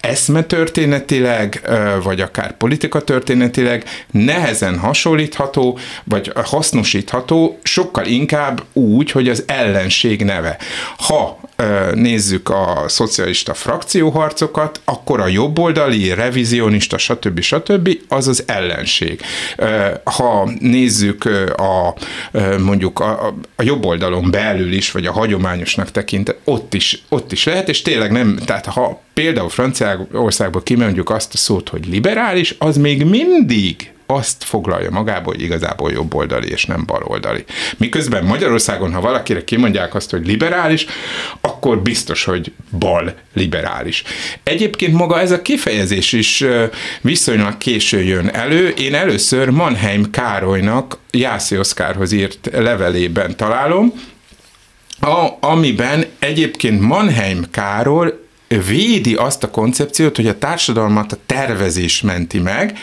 eszmetörténetileg, 0.00 1.70
vagy 2.02 2.20
akár 2.20 2.56
politika 2.56 3.00
történetileg 3.00 3.84
nehezen 4.10 4.78
hasonlítható, 4.78 5.78
vagy 6.04 6.32
hasznosítható, 6.44 7.58
sokkal 7.62 8.06
inkább 8.06 8.62
úgy, 8.72 9.10
hogy 9.10 9.28
az 9.28 9.44
ellenség 9.46 10.24
neve. 10.24 10.56
Ha 10.96 11.40
nézzük 11.94 12.48
a 12.48 12.84
szocialista 12.86 13.54
frakcióharcokat, 13.54 14.80
akkor 14.84 15.20
a 15.20 15.26
jobboldali, 15.26 16.14
revizionista, 16.14 16.98
stb. 16.98 17.40
stb. 17.40 17.98
az 18.08 18.28
az 18.28 18.44
ellenség. 18.46 19.20
Ha 20.04 20.50
nézzük 20.60 21.24
a, 21.56 21.94
mondjuk 22.58 23.00
a, 23.00 23.34
a 23.56 23.62
jobb 23.62 23.84
oldalon 23.84 24.30
belül 24.30 24.72
is, 24.72 24.90
vagy 24.90 25.06
a 25.06 25.12
hagyományosnak 25.12 25.90
tekint, 25.90 26.34
ott 26.44 26.74
is, 26.74 27.02
ott 27.08 27.32
is 27.32 27.44
lehet, 27.44 27.68
és 27.68 27.82
tényleg 27.82 28.12
nem, 28.12 28.38
tehát 28.44 28.66
ha 28.66 29.00
például 29.18 29.48
Franciaországból 29.48 30.62
kimondjuk 30.62 31.10
azt 31.10 31.34
a 31.34 31.36
szót, 31.36 31.68
hogy 31.68 31.86
liberális, 31.86 32.54
az 32.58 32.76
még 32.76 33.04
mindig 33.04 33.92
azt 34.06 34.44
foglalja 34.44 34.90
magába, 34.90 35.30
hogy 35.30 35.42
igazából 35.42 35.92
jobboldali 35.92 36.50
és 36.50 36.64
nem 36.64 36.84
baloldali. 36.86 37.44
Miközben 37.76 38.24
Magyarországon, 38.24 38.92
ha 38.92 39.00
valakire 39.00 39.44
kimondják 39.44 39.94
azt, 39.94 40.10
hogy 40.10 40.26
liberális, 40.26 40.86
akkor 41.40 41.82
biztos, 41.82 42.24
hogy 42.24 42.52
bal 42.78 43.14
liberális. 43.34 44.02
Egyébként 44.42 44.94
maga 44.94 45.20
ez 45.20 45.30
a 45.30 45.42
kifejezés 45.42 46.12
is 46.12 46.44
viszonylag 47.00 47.56
késő 47.56 48.02
jön 48.02 48.28
elő. 48.28 48.68
Én 48.68 48.94
először 48.94 49.48
Mannheim 49.48 50.10
Károlynak 50.10 50.98
Jászi 51.10 51.58
Oszkárhoz 51.58 52.12
írt 52.12 52.50
levelében 52.52 53.36
találom, 53.36 53.92
a, 55.00 55.28
amiben 55.40 56.04
egyébként 56.18 56.80
Mannheim 56.80 57.44
Károly 57.50 58.12
védi 58.48 59.14
azt 59.14 59.42
a 59.42 59.50
koncepciót, 59.50 60.16
hogy 60.16 60.26
a 60.26 60.38
társadalmat 60.38 61.12
a 61.12 61.18
tervezés 61.26 62.00
menti 62.00 62.38
meg, 62.38 62.78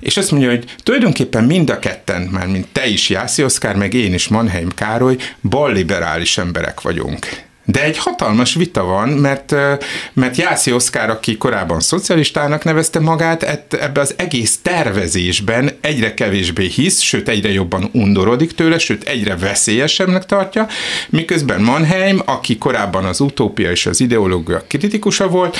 és 0.00 0.16
azt 0.16 0.30
mondja, 0.30 0.48
hogy 0.50 0.64
tulajdonképpen 0.82 1.44
mind 1.44 1.70
a 1.70 1.78
ketten, 1.78 2.22
már 2.22 2.46
mint 2.46 2.68
te 2.72 2.86
is, 2.86 3.08
Jászi 3.08 3.44
Oszkár, 3.44 3.76
meg 3.76 3.94
én 3.94 4.14
is, 4.14 4.28
Mannheim 4.28 4.68
Károly, 4.68 5.16
balliberális 5.42 6.38
emberek 6.38 6.80
vagyunk. 6.80 7.49
De 7.64 7.82
egy 7.82 7.98
hatalmas 7.98 8.54
vita 8.54 8.84
van, 8.84 9.08
mert, 9.08 9.54
mert 10.12 10.36
Jászi 10.36 10.72
Oszkár, 10.72 11.10
aki 11.10 11.36
korábban 11.36 11.80
szocialistának 11.80 12.64
nevezte 12.64 13.00
magát, 13.00 13.42
ebbe 13.70 14.00
az 14.00 14.14
egész 14.16 14.58
tervezésben 14.62 15.70
egyre 15.80 16.14
kevésbé 16.14 16.66
hisz, 16.66 17.00
sőt 17.00 17.28
egyre 17.28 17.52
jobban 17.52 17.88
undorodik 17.92 18.54
tőle, 18.54 18.78
sőt 18.78 19.04
egyre 19.04 19.36
veszélyesebbnek 19.36 20.26
tartja, 20.26 20.66
miközben 21.08 21.60
Mannheim, 21.60 22.22
aki 22.24 22.58
korábban 22.58 23.04
az 23.04 23.20
utópia 23.20 23.70
és 23.70 23.86
az 23.86 24.00
ideológia 24.00 24.62
kritikusa 24.68 25.28
volt, 25.28 25.56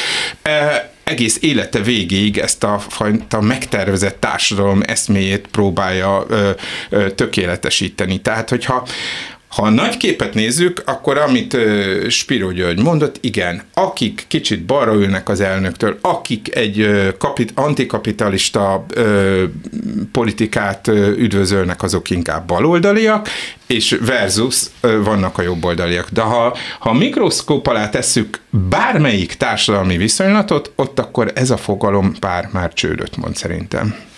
egész 1.04 1.38
élete 1.40 1.80
végéig 1.80 2.38
ezt 2.38 2.64
a 2.64 2.78
fajta 2.78 3.40
megtervezett 3.40 4.20
társadalom 4.20 4.80
eszméjét 4.86 5.46
próbálja 5.46 6.24
ö, 6.28 6.50
ö, 6.90 7.10
tökéletesíteni. 7.10 8.20
Tehát, 8.20 8.48
hogyha 8.48 8.86
ha 9.50 9.62
a 9.62 9.70
nagy 9.70 9.96
képet 9.96 10.34
nézzük, 10.34 10.82
akkor 10.86 11.18
amit 11.18 11.56
Spiro 12.08 12.50
György 12.50 12.82
mondott, 12.82 13.18
igen, 13.20 13.62
akik 13.74 14.24
kicsit 14.28 14.62
balra 14.62 14.94
ülnek 14.94 15.28
az 15.28 15.40
elnöktől, 15.40 15.98
akik 16.00 16.56
egy 16.56 16.90
kapit, 17.18 17.52
antikapitalista 17.54 18.84
ö, 18.94 19.44
politikát 20.12 20.88
üdvözölnek, 21.16 21.82
azok 21.82 22.10
inkább 22.10 22.46
baloldaliak, 22.46 23.28
és 23.66 23.98
versus 24.06 24.66
ö, 24.80 25.02
vannak 25.02 25.38
a 25.38 25.42
jobboldaliak. 25.42 26.10
De 26.10 26.20
ha, 26.20 26.56
ha 26.78 26.92
mikroszkóp 26.92 27.66
alá 27.66 27.88
tesszük 27.88 28.40
bármelyik 28.50 29.34
társadalmi 29.34 29.96
viszonylatot, 29.96 30.72
ott 30.76 30.98
akkor 30.98 31.32
ez 31.34 31.50
a 31.50 31.56
fogalom 31.56 32.14
pár 32.20 32.48
már 32.52 32.72
csődöt 32.72 33.16
mond 33.16 33.36
szerintem. 33.36 34.09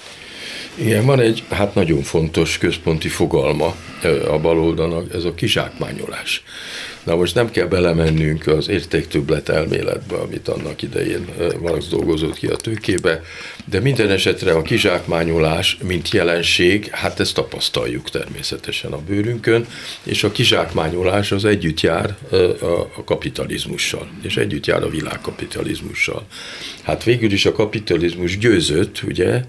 Igen, 0.74 1.04
van 1.06 1.20
egy 1.20 1.42
hát 1.50 1.74
nagyon 1.74 2.02
fontos 2.02 2.58
központi 2.58 3.08
fogalma 3.08 3.74
a 4.28 4.38
baloldalnak, 4.38 5.14
ez 5.14 5.24
a 5.24 5.35
kizsákmányolás. 5.35 6.42
Na 7.04 7.16
most 7.16 7.34
nem 7.34 7.50
kell 7.50 7.66
belemennünk 7.66 8.46
az 8.46 8.68
értéktöblet 8.68 9.48
elméletbe, 9.48 10.16
amit 10.16 10.48
annak 10.48 10.82
idején 10.82 11.26
Marx 11.60 11.88
dolgozott 11.88 12.34
ki 12.34 12.46
a 12.46 12.56
tőkébe, 12.56 13.22
de 13.64 13.80
minden 13.80 14.10
esetre 14.10 14.52
a 14.52 14.62
kizsákmányolás, 14.62 15.78
mint 15.82 16.10
jelenség, 16.10 16.88
hát 16.90 17.20
ezt 17.20 17.34
tapasztaljuk 17.34 18.10
természetesen 18.10 18.92
a 18.92 19.02
bőrünkön, 19.06 19.66
és 20.02 20.24
a 20.24 20.32
kizsákmányolás 20.32 21.32
az 21.32 21.44
együtt 21.44 21.80
jár 21.80 22.16
a 22.94 23.04
kapitalizmussal, 23.04 24.10
és 24.22 24.36
együtt 24.36 24.66
jár 24.66 24.82
a 24.82 24.88
világkapitalizmussal. 24.88 26.26
Hát 26.82 27.04
végül 27.04 27.32
is 27.32 27.46
a 27.46 27.52
kapitalizmus 27.52 28.38
győzött, 28.38 29.02
ugye, 29.06 29.42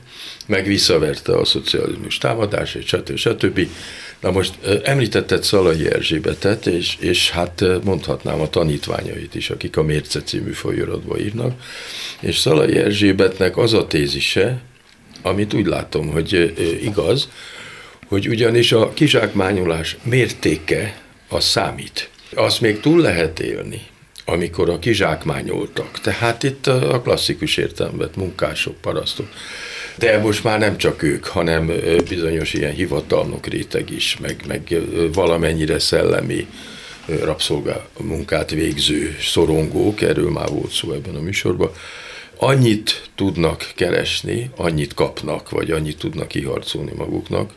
meg 0.47 0.65
visszaverte 0.65 1.37
a 1.37 1.45
szocializmus 1.45 2.17
támadását, 2.17 2.83
stb. 2.83 3.15
stb. 3.15 3.67
Na 4.23 4.31
most 4.31 4.53
említetted 4.83 5.43
Szalai 5.43 5.91
Erzsébetet, 5.91 6.65
és, 6.65 6.97
és 6.99 7.29
hát 7.29 7.63
mondhatnám 7.83 8.41
a 8.41 8.49
tanítványait 8.49 9.35
is, 9.35 9.49
akik 9.49 9.77
a 9.77 9.83
Mérce 9.83 10.21
című 10.21 10.51
folyóratba 10.51 11.19
írnak, 11.19 11.61
és 12.19 12.37
Szalai 12.37 12.77
Erzsébetnek 12.77 13.57
az 13.57 13.73
a 13.73 13.87
tézise, 13.87 14.61
amit 15.21 15.53
úgy 15.53 15.65
látom, 15.65 16.07
hogy 16.07 16.53
igaz, 16.81 17.29
hogy 18.07 18.27
ugyanis 18.27 18.71
a 18.71 18.93
kizsákmányolás 18.93 19.97
mértéke 20.03 21.01
az 21.29 21.43
számít. 21.43 22.09
Azt 22.35 22.61
még 22.61 22.79
túl 22.79 23.01
lehet 23.01 23.39
élni, 23.39 23.81
amikor 24.25 24.69
a 24.69 24.79
kizsákmányoltak. 24.79 25.99
Tehát 25.99 26.43
itt 26.43 26.67
a 26.67 27.01
klasszikus 27.01 27.57
értelemben 27.57 28.09
munkások, 28.15 28.75
parasztok 28.81 29.27
de 29.95 30.17
most 30.17 30.43
már 30.43 30.59
nem 30.59 30.77
csak 30.77 31.03
ők, 31.03 31.25
hanem 31.25 31.71
bizonyos 32.09 32.53
ilyen 32.53 32.73
hivatalnok 32.73 33.45
réteg 33.45 33.89
is, 33.89 34.17
meg, 34.21 34.43
meg 34.47 34.77
valamennyire 35.13 35.79
szellemi 35.79 36.47
rabszolgamunkát 37.05 38.49
végző 38.49 39.17
szorongók, 39.21 40.01
erről 40.01 40.31
már 40.31 40.49
volt 40.49 40.71
szó 40.71 40.91
ebben 40.91 41.15
a 41.15 41.21
műsorban, 41.21 41.71
annyit 42.37 43.09
tudnak 43.15 43.71
keresni, 43.75 44.49
annyit 44.55 44.93
kapnak, 44.93 45.49
vagy 45.49 45.71
annyit 45.71 45.97
tudnak 45.97 46.27
kiharcolni 46.27 46.91
maguknak, 46.95 47.53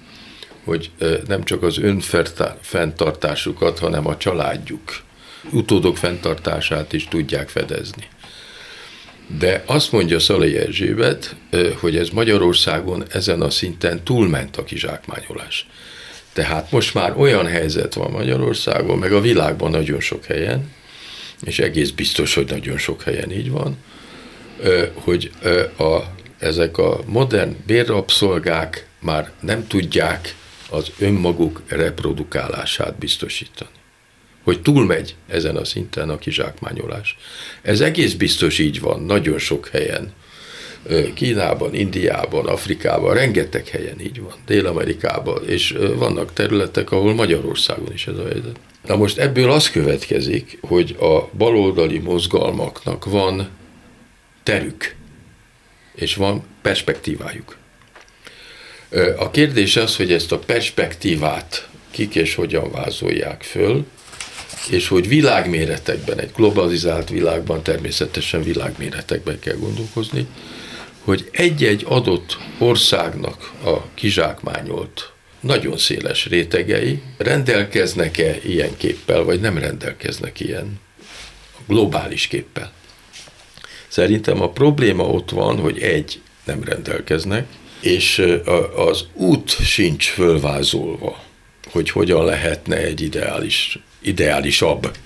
hogy 0.64 0.90
nem 1.26 1.44
csak 1.44 1.62
az 1.62 1.78
önfenntartásukat, 1.78 3.78
hanem 3.78 4.06
a 4.06 4.16
családjuk 4.16 5.04
utódok 5.52 5.96
fenntartását 5.96 6.92
is 6.92 7.08
tudják 7.08 7.48
fedezni. 7.48 8.08
De 9.26 9.62
azt 9.66 9.92
mondja 9.92 10.18
Szalai 10.18 10.56
Erzsébet, 10.56 11.36
hogy 11.80 11.96
ez 11.96 12.08
Magyarországon 12.08 13.04
ezen 13.10 13.40
a 13.40 13.50
szinten 13.50 14.02
túlment 14.04 14.56
a 14.56 14.64
kizsákmányolás. 14.64 15.66
Tehát 16.32 16.70
most 16.70 16.94
már 16.94 17.14
olyan 17.16 17.46
helyzet 17.46 17.94
van 17.94 18.10
Magyarországon, 18.10 18.98
meg 18.98 19.12
a 19.12 19.20
világban 19.20 19.70
nagyon 19.70 20.00
sok 20.00 20.24
helyen, 20.24 20.72
és 21.44 21.58
egész 21.58 21.90
biztos, 21.90 22.34
hogy 22.34 22.48
nagyon 22.48 22.78
sok 22.78 23.02
helyen 23.02 23.32
így 23.32 23.50
van, 23.50 23.76
hogy 24.94 25.30
a, 25.78 25.98
ezek 26.38 26.78
a 26.78 27.00
modern 27.06 27.56
bérrabszolgák 27.66 28.86
már 29.00 29.30
nem 29.40 29.66
tudják 29.66 30.34
az 30.70 30.90
önmaguk 30.98 31.62
reprodukálását 31.66 32.98
biztosítani. 32.98 33.75
Hogy 34.46 34.62
túlmegy 34.62 35.14
ezen 35.28 35.56
a 35.56 35.64
szinten 35.64 36.10
a 36.10 36.18
kizsákmányolás. 36.18 37.16
Ez 37.62 37.80
egész 37.80 38.12
biztos 38.12 38.58
így 38.58 38.80
van, 38.80 39.02
nagyon 39.02 39.38
sok 39.38 39.68
helyen. 39.68 40.12
Kínában, 41.14 41.74
Indiában, 41.74 42.46
Afrikában, 42.46 43.14
rengeteg 43.14 43.68
helyen 43.68 44.00
így 44.00 44.20
van, 44.20 44.32
Dél-Amerikában, 44.46 45.48
és 45.48 45.76
vannak 45.96 46.32
területek, 46.32 46.90
ahol 46.90 47.14
Magyarországon 47.14 47.92
is 47.92 48.06
ez 48.06 48.18
a 48.18 48.22
helyzet. 48.22 48.58
Na 48.86 48.96
most 48.96 49.18
ebből 49.18 49.50
az 49.50 49.70
következik, 49.70 50.58
hogy 50.60 50.96
a 51.00 51.36
baloldali 51.36 51.98
mozgalmaknak 51.98 53.04
van 53.04 53.48
terük, 54.42 54.94
és 55.94 56.14
van 56.14 56.44
perspektívájuk. 56.62 57.56
A 59.16 59.30
kérdés 59.30 59.76
az, 59.76 59.96
hogy 59.96 60.12
ezt 60.12 60.32
a 60.32 60.38
perspektívát 60.38 61.68
kik 61.90 62.14
és 62.14 62.34
hogyan 62.34 62.70
vázolják 62.70 63.42
föl, 63.42 63.86
és 64.70 64.88
hogy 64.88 65.08
világméretekben, 65.08 66.18
egy 66.18 66.30
globalizált 66.36 67.08
világban 67.08 67.62
természetesen 67.62 68.42
világméretekben 68.42 69.38
kell 69.38 69.56
gondolkozni, 69.56 70.26
hogy 71.04 71.28
egy-egy 71.32 71.84
adott 71.88 72.38
országnak 72.58 73.52
a 73.64 73.94
kizsákmányolt 73.94 75.12
nagyon 75.40 75.78
széles 75.78 76.26
rétegei 76.26 77.02
rendelkeznek-e 77.16 78.36
ilyen 78.44 78.76
képpel, 78.76 79.22
vagy 79.22 79.40
nem 79.40 79.58
rendelkeznek 79.58 80.40
ilyen 80.40 80.80
globális 81.66 82.26
képpel. 82.26 82.72
Szerintem 83.88 84.42
a 84.42 84.50
probléma 84.50 85.04
ott 85.04 85.30
van, 85.30 85.58
hogy 85.58 85.78
egy, 85.78 86.20
nem 86.44 86.64
rendelkeznek, 86.64 87.46
és 87.80 88.22
az 88.76 89.04
út 89.12 89.50
sincs 89.50 90.08
fölvázolva, 90.08 91.24
hogy 91.70 91.90
hogyan 91.90 92.24
lehetne 92.24 92.76
egy 92.76 93.00
ideális, 93.00 93.78
ideálisabb, 94.06 94.96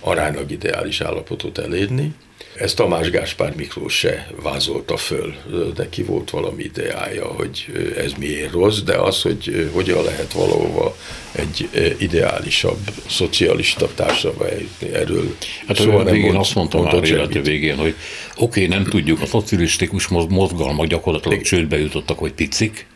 aránylag 0.00 0.50
ideális 0.50 1.00
állapotot 1.00 1.58
elérni. 1.58 2.14
Ezt 2.54 2.76
Tamás 2.76 3.10
Gáspár 3.10 3.54
Miklós 3.56 3.94
se 3.94 4.28
vázolta 4.42 4.96
föl, 4.96 5.34
neki 5.76 6.02
volt 6.02 6.30
valami 6.30 6.62
ideája, 6.62 7.24
hogy 7.24 7.66
ez 7.96 8.12
miért 8.18 8.52
rossz, 8.52 8.78
de 8.78 8.96
az, 8.96 9.22
hogy 9.22 9.70
hogyan 9.72 10.04
lehet 10.04 10.32
valahova 10.32 10.96
egy 11.32 11.68
ideálisabb, 11.98 12.78
szocialista 13.08 13.88
társadalomba 13.94 14.48
eljutni, 14.48 14.92
erről 14.92 15.36
Hát 15.66 15.76
soha 15.76 16.02
nem 16.02 16.12
végén 16.12 16.26
mond, 16.26 16.38
azt 16.38 16.54
mondtam 16.54 16.82
már 16.82 17.04
élete 17.04 17.40
végén, 17.40 17.76
hogy 17.76 17.94
oké, 18.36 18.64
okay, 18.64 18.66
nem 18.66 18.84
tudjuk, 18.84 19.20
a 19.20 19.26
szocialistikus 19.26 20.06
mozgalmak 20.08 20.86
gyakorlatilag 20.86 21.40
csődbe 21.40 21.78
jutottak, 21.78 22.18
hogy 22.18 22.32
picik, 22.32 22.86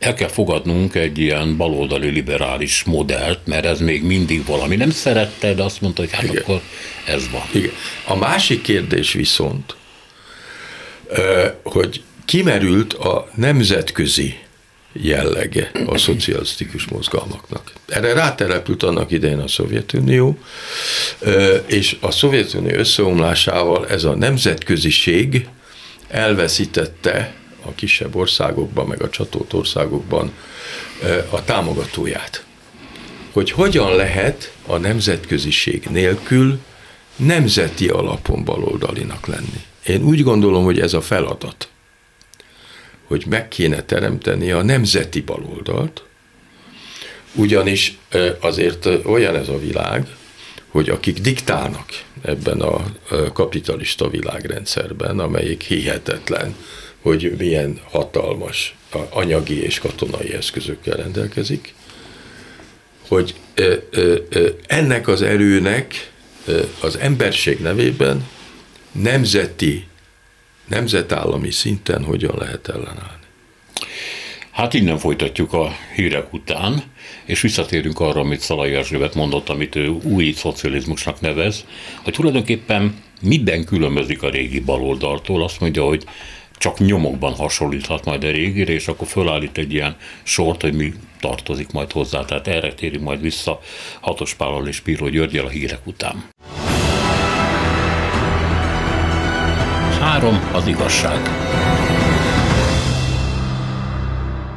el 0.00 0.14
kell 0.14 0.28
fogadnunk 0.28 0.94
egy 0.94 1.18
ilyen 1.18 1.56
baloldali 1.56 2.08
liberális 2.08 2.84
modellt, 2.84 3.46
mert 3.46 3.64
ez 3.64 3.80
még 3.80 4.02
mindig 4.02 4.46
valami. 4.46 4.76
Nem 4.76 4.90
szerette, 4.90 5.54
de 5.54 5.62
azt 5.62 5.80
mondta, 5.80 6.00
hogy 6.00 6.12
hát 6.12 6.22
Igen. 6.22 6.42
akkor 6.42 6.60
ez 7.06 7.30
van. 7.30 7.42
Igen. 7.52 7.70
A 8.06 8.16
másik 8.16 8.62
kérdés 8.62 9.12
viszont, 9.12 9.76
hogy 11.62 12.02
kimerült 12.24 12.92
a 12.92 13.28
nemzetközi 13.34 14.38
jellege 14.92 15.70
a 15.86 15.98
szocialisztikus 15.98 16.86
mozgalmaknak. 16.86 17.72
Erre 17.88 18.12
rátelepült 18.12 18.82
annak 18.82 19.10
idején 19.10 19.38
a 19.38 19.48
Szovjetunió, 19.48 20.38
és 21.66 21.96
a 22.00 22.10
Szovjetunió 22.10 22.74
összeomlásával 22.74 23.88
ez 23.88 24.04
a 24.04 24.14
nemzetköziség 24.14 25.46
elveszítette 26.08 27.34
a 27.70 27.74
kisebb 27.74 28.16
országokban, 28.16 28.86
meg 28.86 29.02
a 29.02 29.10
csatolt 29.10 29.52
országokban 29.52 30.32
a 31.30 31.44
támogatóját. 31.44 32.44
Hogy 33.32 33.50
hogyan 33.50 33.96
lehet 33.96 34.54
a 34.66 34.76
nemzetköziség 34.76 35.86
nélkül 35.90 36.58
nemzeti 37.16 37.88
alapon 37.88 38.44
baloldalinak 38.44 39.26
lenni. 39.26 39.64
Én 39.86 40.02
úgy 40.02 40.22
gondolom, 40.22 40.64
hogy 40.64 40.80
ez 40.80 40.94
a 40.94 41.00
feladat, 41.00 41.68
hogy 43.06 43.24
meg 43.28 43.48
kéne 43.48 43.82
teremteni 43.82 44.50
a 44.50 44.62
nemzeti 44.62 45.20
baloldalt, 45.20 46.04
ugyanis 47.34 47.98
azért 48.40 48.86
olyan 49.04 49.36
ez 49.36 49.48
a 49.48 49.58
világ, 49.58 50.06
hogy 50.68 50.88
akik 50.88 51.18
diktálnak 51.18 51.86
ebben 52.22 52.60
a 52.60 52.84
kapitalista 53.32 54.08
világrendszerben, 54.08 55.18
amelyik 55.18 55.62
hihetetlen 55.62 56.54
hogy 57.00 57.34
milyen 57.38 57.80
hatalmas 57.90 58.74
anyagi 59.10 59.62
és 59.62 59.78
katonai 59.78 60.34
eszközökkel 60.34 60.96
rendelkezik, 60.96 61.74
hogy 63.08 63.34
ennek 64.66 65.08
az 65.08 65.22
erőnek 65.22 66.12
az 66.80 66.96
emberség 66.96 67.60
nevében 67.60 68.28
nemzeti, 68.92 69.86
nemzetállami 70.68 71.50
szinten 71.50 72.04
hogyan 72.04 72.34
lehet 72.38 72.68
ellenállni. 72.68 73.18
Hát 74.50 74.74
innen 74.74 74.98
folytatjuk 74.98 75.52
a 75.52 75.76
hírek 75.94 76.32
után, 76.32 76.82
és 77.24 77.40
visszatérünk 77.40 78.00
arra, 78.00 78.20
amit 78.20 78.40
Szalai 78.40 78.74
Erzsébet 78.74 79.14
mondott, 79.14 79.48
amit 79.48 79.76
ő 79.76 79.88
új 79.88 80.32
szocializmusnak 80.32 81.20
nevez, 81.20 81.64
hogy 82.02 82.12
tulajdonképpen 82.12 83.02
miben 83.20 83.64
különbözik 83.64 84.22
a 84.22 84.30
régi 84.30 84.60
baloldaltól. 84.60 85.42
Azt 85.42 85.60
mondja, 85.60 85.84
hogy 85.84 86.04
csak 86.60 86.78
nyomokban 86.78 87.34
hasonlíthat 87.34 88.04
majd 88.04 88.24
a 88.24 88.30
régire, 88.30 88.72
és 88.72 88.88
akkor 88.88 89.06
fölállít 89.06 89.58
egy 89.58 89.72
ilyen 89.72 89.96
sort, 90.22 90.62
hogy 90.62 90.74
mi 90.74 90.92
tartozik 91.20 91.72
majd 91.72 91.92
hozzá. 91.92 92.24
Tehát 92.24 92.46
erre 92.46 92.74
térünk 92.74 93.04
majd 93.04 93.20
vissza 93.20 93.60
Hatos 94.00 94.34
Pállal 94.34 94.68
és 94.68 94.80
Píró 94.80 95.08
Györgyel 95.08 95.44
a 95.44 95.48
hírek 95.48 95.86
után. 95.86 96.24
Három 100.00 100.50
az 100.52 100.66
igazság. 100.66 101.20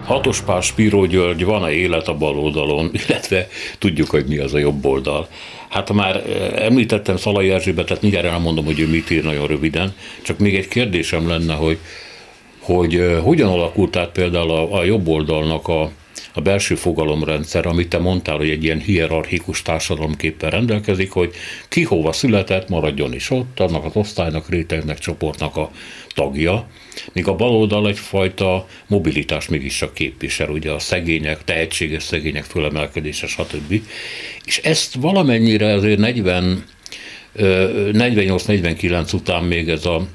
Hatos 0.06 0.42
Pál 0.42 0.62
Spíró 0.62 1.06
György, 1.06 1.46
van-e 1.46 1.72
élet 1.72 2.08
a 2.08 2.18
bal 2.18 2.40
oldalon, 2.40 2.92
illetve 3.08 3.48
tudjuk, 3.80 4.10
hogy 4.10 4.26
mi 4.26 4.38
az 4.38 4.54
a 4.54 4.58
jobb 4.58 4.86
oldal. 4.86 5.28
Hát 5.74 5.94
már 5.94 6.24
említettem 6.56 7.18
Szalai 7.18 7.50
Erzsébetet, 7.50 8.02
mindjárt 8.02 8.26
elmondom, 8.26 8.66
hogy 8.66 8.80
ő 8.80 8.88
mit 8.88 9.10
ír 9.10 9.24
nagyon 9.24 9.48
röviden, 9.48 9.94
csak 10.22 10.38
még 10.40 10.56
egy 10.56 10.68
kérdésem 10.68 11.28
lenne, 11.28 11.54
hogy, 11.54 11.78
hogy 12.60 13.20
hogyan 13.22 13.50
alakult 13.50 13.96
át 13.96 14.10
például 14.10 14.52
a, 14.52 14.78
a 14.78 14.84
jobb 14.84 15.08
oldalnak 15.08 15.68
a, 15.68 15.92
a 16.34 16.42
belső 16.42 16.76
fogalomrendszer, 16.76 17.66
amit 17.66 17.90
te 17.90 17.98
mondtál, 17.98 18.38
hogy 18.38 18.50
egy 18.50 18.64
ilyen 18.64 18.80
hierarchikus 18.80 19.62
társadalomképpen 19.62 20.50
rendelkezik, 20.50 21.12
hogy 21.12 21.34
ki 21.70 21.84
hova 21.84 22.12
született, 22.12 22.70
maradjon 22.70 23.14
is 23.14 23.30
ott, 23.30 23.60
annak 23.60 23.86
az 23.86 23.96
osztálynak, 23.96 24.50
rétegnek, 24.50 25.00
csoportnak 25.00 25.56
a 25.56 25.72
tagja, 26.14 26.68
míg 27.14 27.28
a 27.28 27.36
baloldal 27.36 27.88
egyfajta 27.88 28.68
mobilitást 28.88 29.50
mégiscsak 29.50 29.94
képvisel, 29.94 30.50
ugye 30.50 30.72
a 30.72 30.80
szegények, 30.80 31.44
tehetséges 31.44 32.04
szegények 32.04 32.44
fölemelkedése, 32.44 33.28
stb. 33.28 33.82
És 34.46 34.58
ezt 34.58 34.94
valamennyire 34.94 35.74
azért 35.74 36.00
40 36.00 36.64
48-49 37.36 39.14
után 39.14 39.44
még 39.44 39.70
ez 39.70 39.86
a 39.86 40.08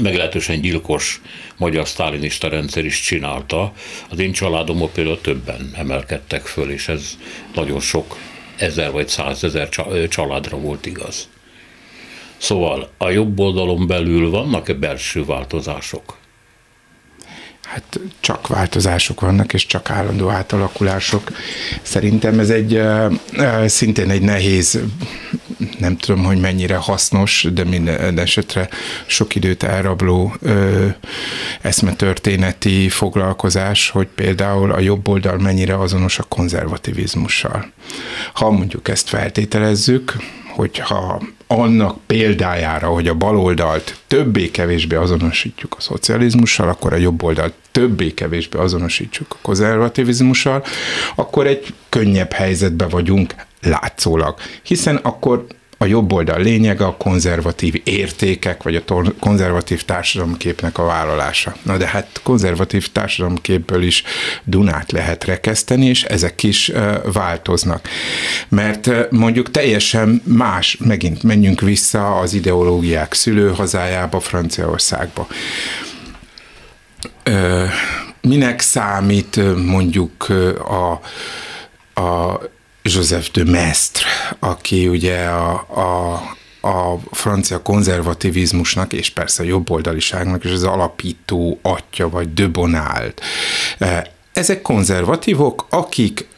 meglehetősen 0.00 0.60
gyilkos 0.60 1.20
magyar 1.56 1.88
sztálinista 1.88 2.48
rendszer 2.48 2.84
is 2.84 3.00
csinálta. 3.00 3.72
Az 4.10 4.18
én 4.18 4.32
családomban 4.32 4.90
például 4.92 5.20
többen 5.20 5.72
emelkedtek 5.76 6.46
föl, 6.46 6.70
és 6.70 6.88
ez 6.88 7.18
nagyon 7.54 7.80
sok 7.80 8.16
ezer 8.56 8.90
vagy 8.90 9.08
százezer 9.08 9.68
családra 10.08 10.56
volt 10.56 10.86
igaz. 10.86 11.28
Szóval 12.36 12.90
a 12.98 13.10
jobb 13.10 13.38
oldalon 13.38 13.86
belül 13.86 14.30
vannak-e 14.30 14.74
belső 14.74 15.24
változások? 15.24 16.16
Hát 17.62 18.00
csak 18.20 18.46
változások 18.46 19.20
vannak, 19.20 19.52
és 19.52 19.66
csak 19.66 19.90
állandó 19.90 20.28
átalakulások. 20.28 21.30
Szerintem 21.82 22.38
ez 22.38 22.50
egy 22.50 22.82
szintén 23.66 24.10
egy 24.10 24.22
nehéz, 24.22 24.80
nem 25.78 25.96
tudom, 25.96 26.24
hogy 26.24 26.40
mennyire 26.40 26.76
hasznos, 26.76 27.46
de 27.52 27.64
minden 27.64 28.18
esetre 28.18 28.68
sok 29.06 29.34
időt 29.34 29.62
elrabló 29.62 30.34
eszmetörténeti 31.60 32.88
foglalkozás, 32.88 33.90
hogy 33.90 34.08
például 34.14 34.72
a 34.72 34.80
jobb 34.80 35.08
oldal 35.08 35.38
mennyire 35.38 35.78
azonos 35.78 36.18
a 36.18 36.22
konzervativizmussal. 36.22 37.72
Ha 38.34 38.50
mondjuk 38.50 38.88
ezt 38.88 39.08
feltételezzük, 39.08 40.16
hogyha 40.54 41.22
annak 41.46 41.98
példájára, 42.06 42.86
hogy 42.86 43.08
a 43.08 43.14
baloldalt 43.14 43.96
többé-kevésbé 44.06 44.96
azonosítjuk 44.96 45.74
a 45.78 45.80
szocializmussal, 45.80 46.68
akkor 46.68 46.92
a 46.92 46.96
jobb 46.96 47.22
oldalt 47.22 47.54
többé-kevésbé 47.72 48.58
azonosítjuk 48.58 49.26
a 49.32 49.38
konzervativizmussal, 49.42 50.64
akkor 51.14 51.46
egy 51.46 51.74
könnyebb 51.88 52.32
helyzetbe 52.32 52.86
vagyunk 52.86 53.34
látszólag. 53.64 54.34
Hiszen 54.62 54.96
akkor 54.96 55.46
a 55.78 55.86
jobb 55.86 56.12
oldal 56.12 56.40
lényege 56.40 56.84
a 56.84 56.96
konzervatív 56.96 57.80
értékek, 57.84 58.62
vagy 58.62 58.76
a 58.76 58.82
konzervatív 59.20 59.82
társadalomképnek 59.82 60.78
a 60.78 60.84
vállalása. 60.84 61.54
Na 61.62 61.76
de 61.76 61.86
hát 61.86 62.20
konzervatív 62.22 62.92
társadalomképből 62.92 63.82
is 63.82 64.02
Dunát 64.44 64.92
lehet 64.92 65.24
rekeszteni, 65.24 65.86
és 65.86 66.02
ezek 66.02 66.42
is 66.42 66.72
változnak. 67.12 67.88
Mert 68.48 69.10
mondjuk 69.10 69.50
teljesen 69.50 70.22
más, 70.24 70.76
megint 70.84 71.22
menjünk 71.22 71.60
vissza 71.60 72.18
az 72.18 72.34
ideológiák 72.34 73.14
szülőhazájába, 73.14 74.20
Franciaországba 74.20 75.26
minek 78.20 78.60
számít 78.60 79.40
mondjuk 79.66 80.26
a, 80.58 81.00
a 82.00 82.40
Joseph 82.88 83.30
de 83.32 83.44
Mestre, 83.44 84.06
aki 84.38 84.88
ugye 84.88 85.24
a, 85.24 85.66
a, 85.68 86.12
a 86.68 86.98
francia 87.10 87.62
konzervativizmusnak, 87.62 88.92
és 88.92 89.10
persze 89.10 89.42
a 89.42 89.46
jobboldaliságnak, 89.46 90.44
és 90.44 90.50
az 90.50 90.64
alapító 90.64 91.58
atya, 91.62 92.08
vagy 92.08 92.34
de 92.34 92.46
Bonald. 92.46 93.14
Ezek 94.32 94.62
konzervatívok, 94.62 95.66
akik 95.70 96.28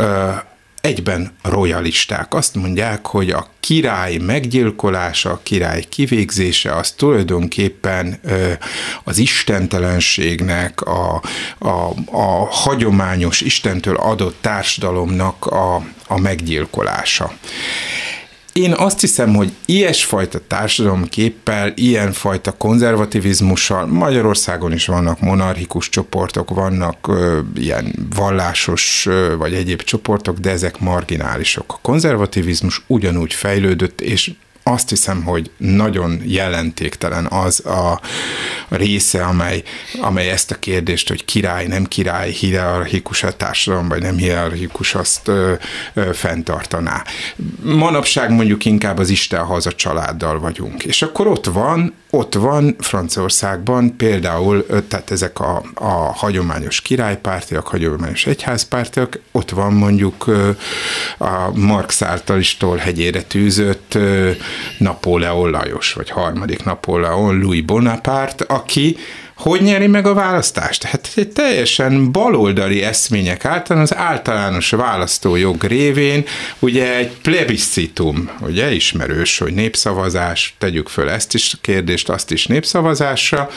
egyben 0.87 1.31
royalisták. 1.43 2.35
Azt 2.35 2.55
mondják, 2.55 3.07
hogy 3.07 3.31
a 3.31 3.47
király 3.61 4.17
meggyilkolása, 4.17 5.31
a 5.31 5.41
király 5.43 5.85
kivégzése 5.89 6.75
az 6.77 6.91
tulajdonképpen 6.91 8.21
az 9.05 9.19
istentelenségnek, 9.19 10.81
a, 10.81 11.23
a, 11.59 11.93
a 12.11 12.47
hagyományos 12.51 13.41
Istentől 13.41 13.97
adott 13.97 14.37
társadalomnak 14.41 15.47
a, 15.47 15.75
a 16.07 16.21
meggyilkolása. 16.21 17.33
Én 18.57 18.73
azt 18.73 19.01
hiszem, 19.01 19.35
hogy 19.35 19.53
ilyesfajta 19.65 20.41
társadalomképpel, 20.47 21.73
ilyenfajta 21.75 22.53
konzervativizmussal 22.53 23.87
Magyarországon 23.87 24.73
is 24.73 24.87
vannak 24.87 25.21
monarchikus 25.21 25.89
csoportok, 25.89 26.51
vannak 26.51 27.09
ö, 27.09 27.41
ilyen 27.55 27.95
vallásos 28.17 29.07
ö, 29.07 29.37
vagy 29.37 29.55
egyéb 29.55 29.83
csoportok, 29.83 30.39
de 30.39 30.51
ezek 30.51 30.81
marginálisok. 30.81 31.73
A 31.73 31.79
konzervativizmus 31.83 32.83
ugyanúgy 32.87 33.33
fejlődött, 33.33 34.01
és 34.01 34.33
azt 34.69 34.89
hiszem, 34.89 35.23
hogy 35.23 35.51
nagyon 35.57 36.21
jelentéktelen 36.25 37.27
az 37.27 37.67
a 37.67 38.01
része, 38.69 39.25
amely, 39.25 39.63
amely 40.01 40.31
ezt 40.31 40.51
a 40.51 40.59
kérdést, 40.59 41.09
hogy 41.09 41.25
király, 41.25 41.67
nem 41.67 41.85
király, 41.85 42.31
hierarchikus 42.31 43.23
a 43.23 43.37
társadalom, 43.37 43.89
vagy 43.89 44.03
nem 44.03 44.17
hierarchikus, 44.17 44.95
azt 44.95 45.29
ö, 45.29 45.53
ö, 45.95 46.13
fenntartaná. 46.15 47.05
Manapság 47.63 48.31
mondjuk 48.31 48.65
inkább 48.65 48.99
az 48.99 49.09
Isten 49.09 49.45
haza 49.45 49.73
családdal 49.73 50.39
vagyunk. 50.39 50.85
És 50.85 51.03
akkor 51.03 51.27
ott 51.27 51.47
van, 51.47 51.95
ott 52.17 52.35
van 52.35 52.77
Franciaországban 52.79 53.97
például, 53.97 54.67
tehát 54.89 55.11
ezek 55.11 55.41
a, 55.41 55.63
a 55.75 56.13
hagyományos 56.15 56.81
királypártiak, 56.81 57.67
hagyományos 57.67 58.27
egyházpártiak, 58.27 59.21
ott 59.33 59.51
van 59.51 59.73
mondjuk 59.73 60.25
a 61.19 61.51
Marx 61.55 62.03
által 62.03 62.39
is 62.39 62.57
hegyére 62.79 63.23
tűzött 63.23 63.99
Napóleon 64.79 65.51
Lajos, 65.51 65.93
vagy 65.93 66.11
harmadik 66.11 66.65
Napóleon 66.65 67.39
Louis 67.39 67.63
Bonaparte, 67.63 68.45
aki 68.49 68.97
hogy 69.37 69.63
nyeri 69.63 69.87
meg 69.87 70.07
a 70.07 70.15
választást? 70.15 70.83
Hát 70.83 71.11
egy 71.15 71.29
teljesen 71.29 72.13
baloldali 72.13 72.83
eszmények 72.83 73.45
által 73.45 73.81
az 73.81 73.95
általános 73.95 74.71
választójog 74.71 75.63
révén, 75.63 76.25
ugye 76.59 76.97
egy 76.97 77.11
plebiscitum, 77.23 78.31
ugye 78.41 78.73
ismerős, 78.73 79.39
hogy 79.39 79.55
népszavazás, 79.55 80.55
tegyük 80.59 80.89
föl 80.89 81.11
ezt 81.11 81.35
is 81.35 81.55
kérdést, 81.61 82.09
azt 82.09 82.31
is 82.31 82.47
népszavazásra, 82.47 83.51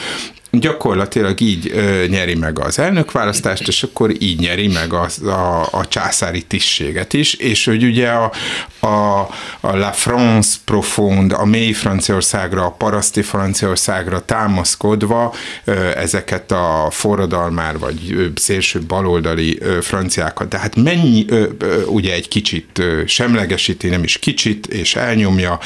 gyakorlatilag 0.52 1.42
így 1.42 1.72
ö, 1.74 2.06
nyeri 2.08 2.36
meg 2.36 2.60
az 2.60 2.80
elnökválasztást, 2.80 3.68
és 3.68 3.84
akkor 3.84 4.12
így 4.20 4.40
nyeri 4.40 4.68
meg 4.68 4.94
az, 4.94 5.24
a, 5.24 5.62
a 5.72 5.88
császári 5.88 6.42
tisztséget 6.42 7.14
is, 7.14 7.34
és 7.34 7.66
hogy 7.66 7.84
ugye 7.84 8.10
a, 8.10 8.32
a, 8.80 9.20
a 9.60 9.76
La 9.76 9.92
France 9.92 10.58
profonde, 10.66 11.36
a 11.36 11.46
mély 11.46 11.72
Franciaországra, 11.72 12.66
a 12.66 12.72
paraszti 12.72 13.22
Franciaországra 13.22 14.26
támaszkodva 14.26 15.34
ö, 15.64 15.98
ezeket 15.98 16.52
a 16.52 16.88
forradalmár, 16.92 17.80
vagy 17.80 18.12
ö, 18.12 18.26
szélső 18.36 18.82
baloldali 18.82 19.58
ö, 19.62 19.82
franciákat, 19.82 20.48
de 20.48 20.58
hát 20.58 20.76
mennyi, 20.76 21.26
ö, 21.28 21.46
ö, 21.58 21.84
ugye 21.84 22.14
egy 22.14 22.28
kicsit 22.28 22.80
ö, 22.80 23.02
semlegesíti, 23.06 23.88
nem 23.88 24.04
is 24.04 24.18
kicsit, 24.18 24.68
és 24.68 24.96
elnyomja, 24.96 25.60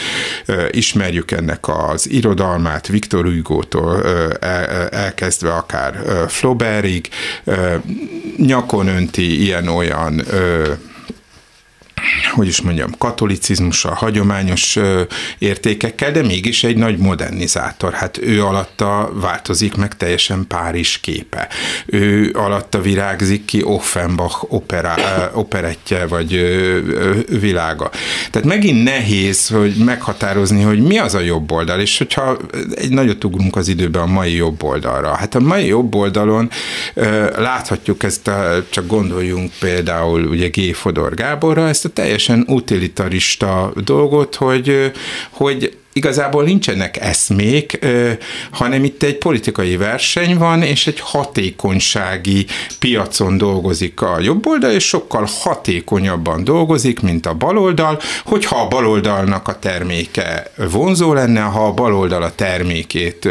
ö, 0.46 0.66
ismerjük 0.72 1.32
ennek 1.32 1.68
az 1.68 2.10
irodalmát, 2.10 2.88
Viktor 2.88 3.26
Hugo-tól 3.26 4.00
ö, 4.04 4.34
el, 4.40 4.73
elkezdve 4.90 5.54
akár 5.54 5.96
Flaubertig, 6.28 7.10
nyakon 8.38 8.88
önti 8.88 9.42
ilyen-olyan 9.42 10.22
hogy 12.34 12.48
is 12.48 12.62
mondjam, 12.62 12.98
katolicizmussal, 12.98 13.94
hagyományos 13.94 14.78
értékekkel, 15.38 16.12
de 16.12 16.22
mégis 16.22 16.64
egy 16.64 16.78
nagy 16.78 16.98
modernizátor. 16.98 17.94
Hát 17.94 18.18
ő 18.18 18.44
alatta 18.44 19.12
változik 19.14 19.76
meg 19.76 19.98
teljesen 19.98 20.48
Párizs 20.48 20.98
képe. 20.98 21.48
Ő 21.86 22.32
alatta 22.34 22.82
virágzik 22.82 23.46
ki 23.46 23.64
Offenbach 23.64 24.46
opera, 24.54 24.96
operettje, 25.34 26.06
vagy 26.08 26.32
világa. 27.40 27.90
Tehát 28.32 28.48
megint 28.48 28.84
nehéz, 28.84 29.48
hogy 29.48 29.76
meghatározni, 29.76 30.62
hogy 30.62 30.82
mi 30.82 30.98
az 30.98 31.14
a 31.14 31.20
jobb 31.20 31.52
oldal, 31.52 31.80
és 31.80 31.98
hogyha 31.98 32.38
egy 32.76 32.90
nagyot 32.90 33.24
ugrunk 33.24 33.56
az 33.56 33.68
időben 33.68 34.02
a 34.02 34.06
mai 34.06 34.36
jobb 34.36 34.64
oldalra. 34.64 35.16
Hát 35.16 35.36
a 35.36 35.40
mai 35.40 35.66
jobb 35.66 35.96
oldalon 35.96 36.50
láthatjuk 37.36 38.04
ezt, 38.04 38.28
a, 38.28 38.64
csak 38.70 38.88
gondoljunk 38.88 39.52
például 39.60 40.24
ugye 40.26 40.48
G. 40.48 40.74
Fodor 40.74 41.14
Gáborra, 41.14 41.68
ezt 41.68 41.86
a 41.86 41.90
teljesen 42.26 42.56
utilitarista 42.56 43.72
dolgot, 43.86 44.36
hogy, 44.36 44.92
hogy 45.30 45.78
igazából 45.94 46.44
nincsenek 46.44 46.98
eszmék, 47.02 47.80
hanem 48.52 48.84
itt 48.84 49.04
egy 49.04 49.18
politikai 49.18 49.78
verseny 49.78 50.38
van, 50.38 50.62
és 50.62 50.88
egy 50.88 51.00
hatékonysági 51.00 52.46
piacon 52.80 53.38
dolgozik 53.38 54.02
a 54.02 54.20
jobb 54.20 54.48
oldal, 54.48 54.72
és 54.72 54.88
sokkal 54.88 55.28
hatékonyabban 55.40 56.44
dolgozik, 56.44 57.00
mint 57.00 57.26
a 57.26 57.34
baloldal, 57.34 58.00
hogyha 58.26 58.62
a 58.62 58.68
baloldalnak 58.68 59.48
a 59.48 59.60
terméke 59.60 60.52
vonzó 60.72 61.14
lenne, 61.14 61.42
ha 61.42 61.66
a 61.66 61.74
baloldal 61.74 62.24
a 62.24 62.36
termékét 62.36 63.28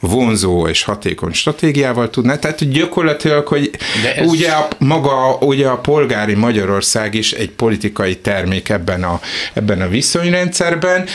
vonzó 0.00 0.66
és 0.66 0.82
hatékony 0.82 1.32
stratégiával 1.32 2.10
tudná. 2.10 2.36
Tehát 2.36 2.70
gyakorlatilag, 2.70 3.46
hogy 3.46 3.70
ez... 4.16 4.26
ugye 4.26 4.50
a, 4.50 4.68
maga 4.78 5.36
ugye 5.40 5.66
a 5.66 5.78
polgári 5.78 6.34
Magyarország 6.34 7.14
is 7.14 7.32
egy 7.32 7.50
politikai 7.50 8.16
termék 8.16 8.68
ebben 8.68 9.02
a, 9.02 9.20
ebben 9.52 9.80
a 9.80 9.88
viszonyrendszerben, 9.88 11.06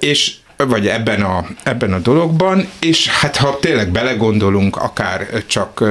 és 0.00 0.27
vagy 0.66 0.86
ebben 0.86 1.22
a, 1.22 1.46
ebben 1.62 1.92
a 1.92 1.98
dologban, 1.98 2.68
és 2.80 3.08
hát 3.08 3.36
ha 3.36 3.58
tényleg 3.60 3.90
belegondolunk, 3.90 4.76
akár 4.76 5.28
csak 5.46 5.84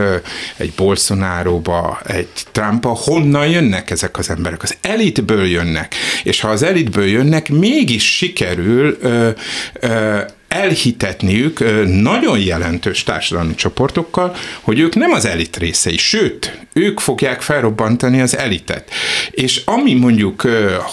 egy 0.58 0.74
Bolsonaro-ba, 0.76 2.00
egy 2.06 2.30
Trumpa, 2.52 2.90
honnan 2.90 3.48
jönnek 3.48 3.90
ezek 3.90 4.18
az 4.18 4.30
emberek? 4.30 4.64
Az 4.64 4.78
elitből 4.82 5.46
jönnek, 5.46 5.96
és 6.24 6.42
ha 6.42 6.50
az 6.50 6.64
elitből 6.64 7.06
jönnek, 7.06 7.50
mégis 7.50 8.16
sikerül 8.16 8.98
ö, 9.02 9.30
ö, 9.74 10.20
elhitetniük 10.58 11.60
nagyon 12.02 12.40
jelentős 12.40 13.04
társadalmi 13.04 13.56
csoportokkal, 13.56 14.36
hogy 14.62 14.80
ők 14.80 14.96
nem 14.96 15.12
az 15.12 15.26
elit 15.26 15.58
részei, 15.58 15.98
sőt, 15.98 16.66
ők 16.74 17.00
fogják 17.00 17.42
felrobbantani 17.42 18.22
az 18.22 18.38
elitet. 18.38 18.90
És 19.32 19.62
ami 19.66 19.94
mondjuk 19.94 20.42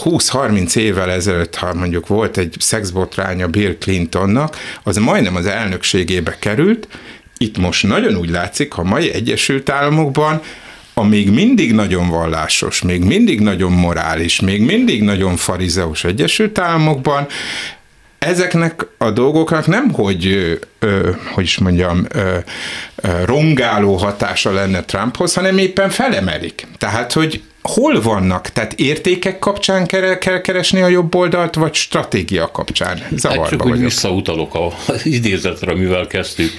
20-30 0.05 0.77
évvel 0.77 1.11
ezelőtt, 1.11 1.55
ha 1.55 1.74
mondjuk 1.74 2.07
volt 2.07 2.37
egy 2.37 2.57
szexbotránya 2.59 3.48
Bill 3.48 3.77
Clintonnak, 3.79 4.57
az 4.83 4.96
majdnem 4.96 5.37
az 5.37 5.46
elnökségébe 5.46 6.37
került, 6.38 6.88
itt 7.38 7.59
most 7.59 7.87
nagyon 7.87 8.16
úgy 8.16 8.31
látszik, 8.31 8.72
ha 8.72 8.83
mai 8.83 9.12
Egyesült 9.12 9.68
Államokban 9.68 10.40
a 10.94 11.05
még 11.05 11.31
mindig 11.31 11.72
nagyon 11.72 12.09
vallásos, 12.09 12.83
még 12.83 13.05
mindig 13.05 13.40
nagyon 13.40 13.72
morális, 13.72 14.40
még 14.40 14.61
mindig 14.61 15.03
nagyon 15.03 15.37
farizeus 15.37 16.05
Egyesült 16.05 16.59
Államokban 16.59 17.27
ezeknek 18.24 18.87
a 18.98 19.10
dolgoknak 19.10 19.66
nem, 19.66 19.90
hogy, 19.90 20.26
ö, 20.78 21.10
hogy 21.34 21.44
is 21.44 21.58
mondjam, 21.58 22.06
ö, 22.08 22.37
ö, 22.96 23.24
rongáló 23.24 23.94
hatása 23.94 24.52
lenne 24.52 24.82
Trumphoz, 24.82 25.34
hanem 25.34 25.58
éppen 25.58 25.90
felemelik. 25.90 26.66
Tehát, 26.78 27.12
hogy 27.12 27.42
hol 27.62 28.00
vannak? 28.02 28.48
Tehát 28.48 28.72
értékek 28.72 29.38
kapcsán 29.38 29.87
kell, 29.87 30.18
kell 30.18 30.40
keresni 30.40 30.80
a 30.80 30.88
jobb 30.88 31.14
oldalt, 31.14 31.54
vagy 31.54 31.74
stratégia 31.74 32.50
kapcsán? 32.50 33.02
Zavarba 33.10 33.42
hát 33.42 33.50
csak 33.50 33.66
úgy 33.66 33.78
visszautalok 33.78 34.54
az 34.87 35.06
idézetre, 35.18 35.72
amivel 35.72 36.06
kezdtük. 36.06 36.50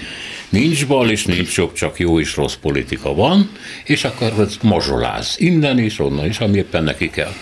Nincs 0.50 0.88
bal 0.88 1.10
és 1.10 1.26
nincs 1.26 1.58
jobb, 1.58 1.74
csak 1.74 2.00
jó 2.00 2.20
és 2.20 2.36
rossz 2.36 2.54
politika 2.54 3.14
van, 3.14 3.50
és 3.84 4.04
akkor 4.04 4.34
ez 4.40 4.58
mazsoláz. 4.62 5.36
Innen 5.38 5.80
is, 5.80 6.00
onnan 6.00 6.26
is, 6.26 6.40
ami 6.40 6.58
éppen 6.58 6.84
neki 6.84 7.10
kell. 7.10 7.34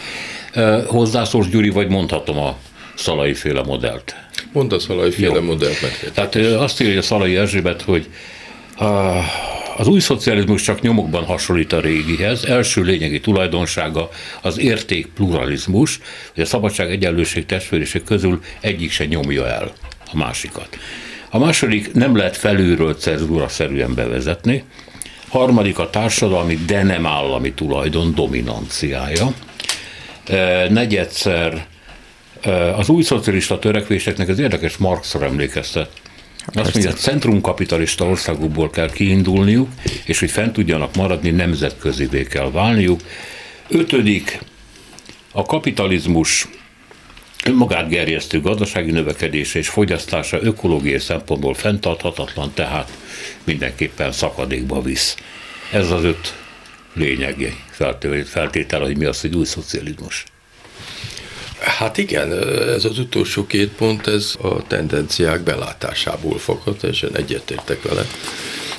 Hozzászólsz, 0.85 1.47
Gyuri, 1.47 1.69
vagy 1.69 1.89
mondhatom 1.89 2.37
a 2.37 2.57
Szalai 2.95 3.33
féle 3.33 3.61
modellt. 3.61 4.15
Mondd 4.51 4.73
a 4.73 4.79
Szalai 4.79 5.11
féle 5.11 5.39
modellt 5.39 5.81
meg. 5.81 6.11
Tehát 6.13 6.35
azt 6.35 6.81
írja 6.81 7.01
Szalai 7.01 7.35
Erzsébet, 7.35 7.81
hogy 7.81 8.09
az 9.77 9.87
új 9.87 9.99
szocializmus 9.99 10.61
csak 10.61 10.81
nyomokban 10.81 11.23
hasonlít 11.23 11.73
a 11.73 11.79
régihez. 11.79 12.45
Első 12.45 12.81
lényegi 12.81 13.19
tulajdonsága 13.19 14.09
az 14.41 14.59
érték 14.59 15.07
pluralizmus, 15.07 15.99
hogy 16.33 16.43
a 16.43 16.45
szabadság, 16.45 16.91
egyenlőség, 16.91 17.45
testvériség 17.45 18.03
közül 18.03 18.41
egyik 18.59 18.91
se 18.91 19.05
nyomja 19.05 19.47
el 19.47 19.71
a 20.11 20.17
másikat. 20.17 20.77
A 21.29 21.39
második 21.39 21.93
nem 21.93 22.15
lehet 22.15 22.37
felülről 22.37 22.93
cenzúra 22.93 23.47
szerűen 23.47 23.93
bevezetni. 23.93 24.63
Harmadik 25.27 25.79
a 25.79 25.89
társadalmi, 25.89 26.59
de 26.65 26.83
nem 26.83 27.05
állami 27.05 27.53
tulajdon 27.53 28.13
dominanciája. 28.15 29.33
Negyedszer 30.69 31.65
az 32.75 32.89
új 32.89 33.03
szocialista 33.03 33.59
törekvéseknek 33.59 34.27
az 34.27 34.39
érdekes 34.39 34.77
Marxra 34.77 35.25
emlékeztet. 35.25 35.89
Azt 36.45 36.73
mondja, 36.73 36.91
hogy 36.91 36.99
centrumkapitalista 36.99 38.05
országokból 38.05 38.69
kell 38.69 38.91
kiindulniuk, 38.91 39.69
és 40.05 40.19
hogy 40.19 40.31
fent 40.31 40.53
tudjanak 40.53 40.95
maradni, 40.95 41.29
nemzetközivé 41.29 42.23
kell 42.23 42.51
válniuk. 42.51 43.01
Ötödik, 43.67 44.39
a 45.31 45.45
kapitalizmus 45.45 46.47
önmagát 47.45 47.89
gerjesztő 47.89 48.41
gazdasági 48.41 48.91
növekedése 48.91 49.59
és 49.59 49.67
fogyasztása 49.67 50.41
ökológiai 50.41 50.99
szempontból 50.99 51.53
fenntarthatatlan, 51.53 52.51
tehát 52.53 52.97
mindenképpen 53.43 54.11
szakadékba 54.11 54.81
visz. 54.81 55.15
Ez 55.71 55.91
az 55.91 56.03
öt 56.03 56.33
lényegi 56.93 57.53
feltétel, 58.25 58.81
hogy 58.81 58.97
mi 58.97 59.05
az, 59.05 59.21
hogy 59.21 59.35
új 59.35 59.45
szocializmus. 59.45 60.23
Hát 61.63 61.97
igen, 61.97 62.31
ez 62.69 62.85
az 62.85 62.99
utolsó 62.99 63.45
két 63.45 63.69
pont, 63.69 64.07
ez 64.07 64.35
a 64.41 64.67
tendenciák 64.67 65.41
belátásából 65.41 66.37
fakad, 66.37 66.77
teljesen 66.77 67.15
egyetértek 67.15 67.81
vele. 67.81 68.05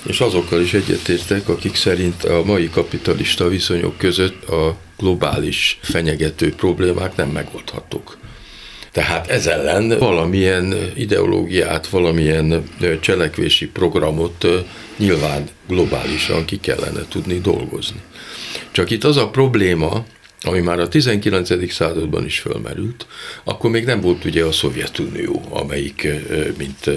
És 0.02 0.20
azokkal 0.20 0.60
is 0.60 0.74
egyetértek, 0.74 1.48
akik 1.48 1.74
szerint 1.74 2.24
a 2.24 2.42
mai 2.44 2.70
kapitalista 2.70 3.48
viszonyok 3.48 3.98
között 3.98 4.48
a 4.48 4.76
globális 4.98 5.78
fenyegető 5.82 6.54
problémák 6.54 7.16
nem 7.16 7.28
megoldhatók. 7.28 8.18
Tehát 8.92 9.28
ez 9.28 9.46
ellen 9.46 9.98
valamilyen 9.98 10.74
ideológiát, 10.94 11.86
valamilyen 11.86 12.64
cselekvési 13.00 13.66
programot 13.66 14.46
nyilván 14.96 15.48
globálisan 15.68 16.44
ki 16.44 16.60
kellene 16.60 17.00
tudni 17.08 17.40
dolgozni. 17.40 18.00
Csak 18.70 18.90
itt 18.90 19.04
az 19.04 19.16
a 19.16 19.28
probléma, 19.28 20.04
ami 20.44 20.60
már 20.60 20.80
a 20.80 20.88
19. 20.88 21.72
században 21.72 22.24
is 22.24 22.38
fölmerült, 22.38 23.06
akkor 23.44 23.70
még 23.70 23.84
nem 23.84 24.00
volt 24.00 24.24
ugye 24.24 24.44
a 24.44 24.52
Szovjetunió, 24.52 25.42
amelyik 25.50 26.08
mint 26.58 26.90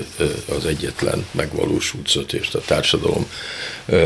az 0.57 0.65
egyetlen 0.65 1.25
megvalósult 1.31 2.33
és 2.33 2.53
a 2.53 2.59
társadalom 2.59 3.27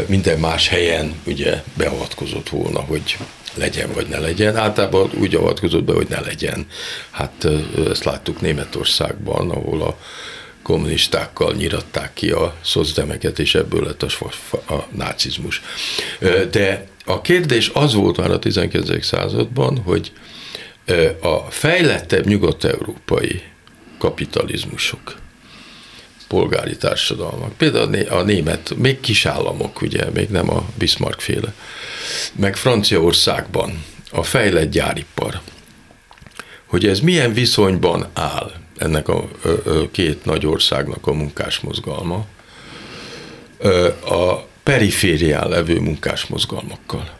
minden 0.05 0.39
más 0.39 0.67
helyen 0.67 1.13
ugye 1.25 1.63
beavatkozott 1.77 2.49
volna, 2.49 2.79
hogy 2.79 3.17
legyen 3.55 3.89
vagy 3.93 4.07
ne 4.07 4.19
legyen. 4.19 4.55
Általában 4.55 5.09
úgy 5.19 5.35
avatkozott 5.35 5.83
be, 5.83 5.93
hogy 5.93 6.07
ne 6.09 6.19
legyen. 6.19 6.67
Hát 7.11 7.47
ezt 7.89 8.03
láttuk 8.03 8.41
Németországban, 8.41 9.49
ahol 9.49 9.81
a 9.81 9.97
kommunistákkal 10.63 11.53
nyiratták 11.53 12.13
ki 12.13 12.29
a 12.29 12.55
szocdemeket, 12.61 13.39
és 13.39 13.55
ebből 13.55 13.83
lett 13.83 14.03
a, 14.03 14.73
a 14.73 14.87
nácizmus. 14.91 15.61
De 16.51 16.87
a 17.05 17.21
kérdés 17.21 17.71
az 17.73 17.93
volt 17.93 18.17
már 18.17 18.31
a 18.31 18.39
19. 18.39 19.05
században, 19.05 19.77
hogy 19.77 20.11
a 21.21 21.37
fejlettebb 21.37 22.25
nyugat-európai 22.25 23.41
kapitalizmusok, 23.97 25.15
polgári 26.27 26.77
társadalmak, 26.77 27.57
például 27.57 27.95
a 27.95 28.21
német, 28.21 28.73
még 28.77 28.99
kisállamok, 28.99 29.81
ugye, 29.81 30.09
még 30.13 30.29
nem 30.29 30.49
a 30.49 30.65
Bismarck 30.77 31.19
féle, 31.19 31.53
meg 32.35 32.55
Franciaországban 32.55 33.83
a 34.11 34.23
fejlett 34.23 34.71
gyáripar, 34.71 35.41
hogy 36.65 36.85
ez 36.85 36.99
milyen 36.99 37.33
viszonyban 37.33 38.07
áll 38.13 38.51
ennek 38.77 39.07
a 39.07 39.27
két 39.91 40.25
nagy 40.25 40.45
országnak 40.45 41.07
a 41.07 41.13
munkásmozgalma, 41.13 42.25
a 44.05 44.49
periférián 44.63 45.49
levő 45.49 45.79
munkásmozgalmakkal. 45.79 47.17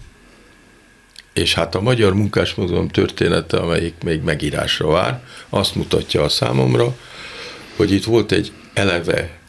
És 1.34 1.54
hát 1.54 1.76
a 1.76 1.82
magyar 1.82 2.14
munkásmozgalom 2.14 2.88
története, 2.88 3.58
amelyik 3.58 3.94
még 4.04 4.22
megírásra 4.22 4.88
vár, 4.88 5.24
azt 5.50 5.76
mutatja 5.76 6.24
a 6.24 6.30
számomra, 6.30 6.98
hogy 7.76 7.92
itt 7.92 8.04
volt 8.04 8.32
egy 8.32 8.52
eleve 8.74 9.40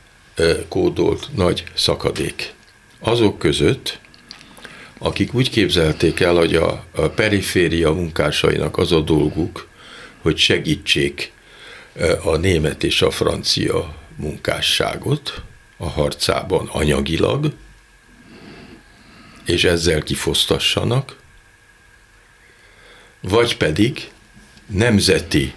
kódolt 0.69 1.29
nagy 1.35 1.65
szakadék. 1.75 2.55
Azok 3.01 3.39
között, 3.39 3.99
akik 4.99 5.35
úgy 5.35 5.51
képzelték 5.51 6.21
el, 6.21 6.35
hogy 6.35 6.55
a, 6.55 6.85
a 6.95 7.09
periféria 7.09 7.93
munkásainak 7.93 8.79
az 8.79 8.93
a 8.93 9.01
dolguk, 9.01 9.69
hogy 10.21 10.37
segítsék 10.37 11.33
a 12.25 12.37
német 12.37 12.85
és 12.85 13.03
a 13.03 13.11
francia 13.11 13.95
munkásságot 14.17 15.43
a 15.77 15.89
harcában 15.89 16.67
anyagilag, 16.67 17.53
és 19.47 19.65
ezzel 19.65 20.03
kifosztassanak, 20.03 21.17
vagy 23.21 23.57
pedig 23.57 24.11
nemzeti 24.67 25.53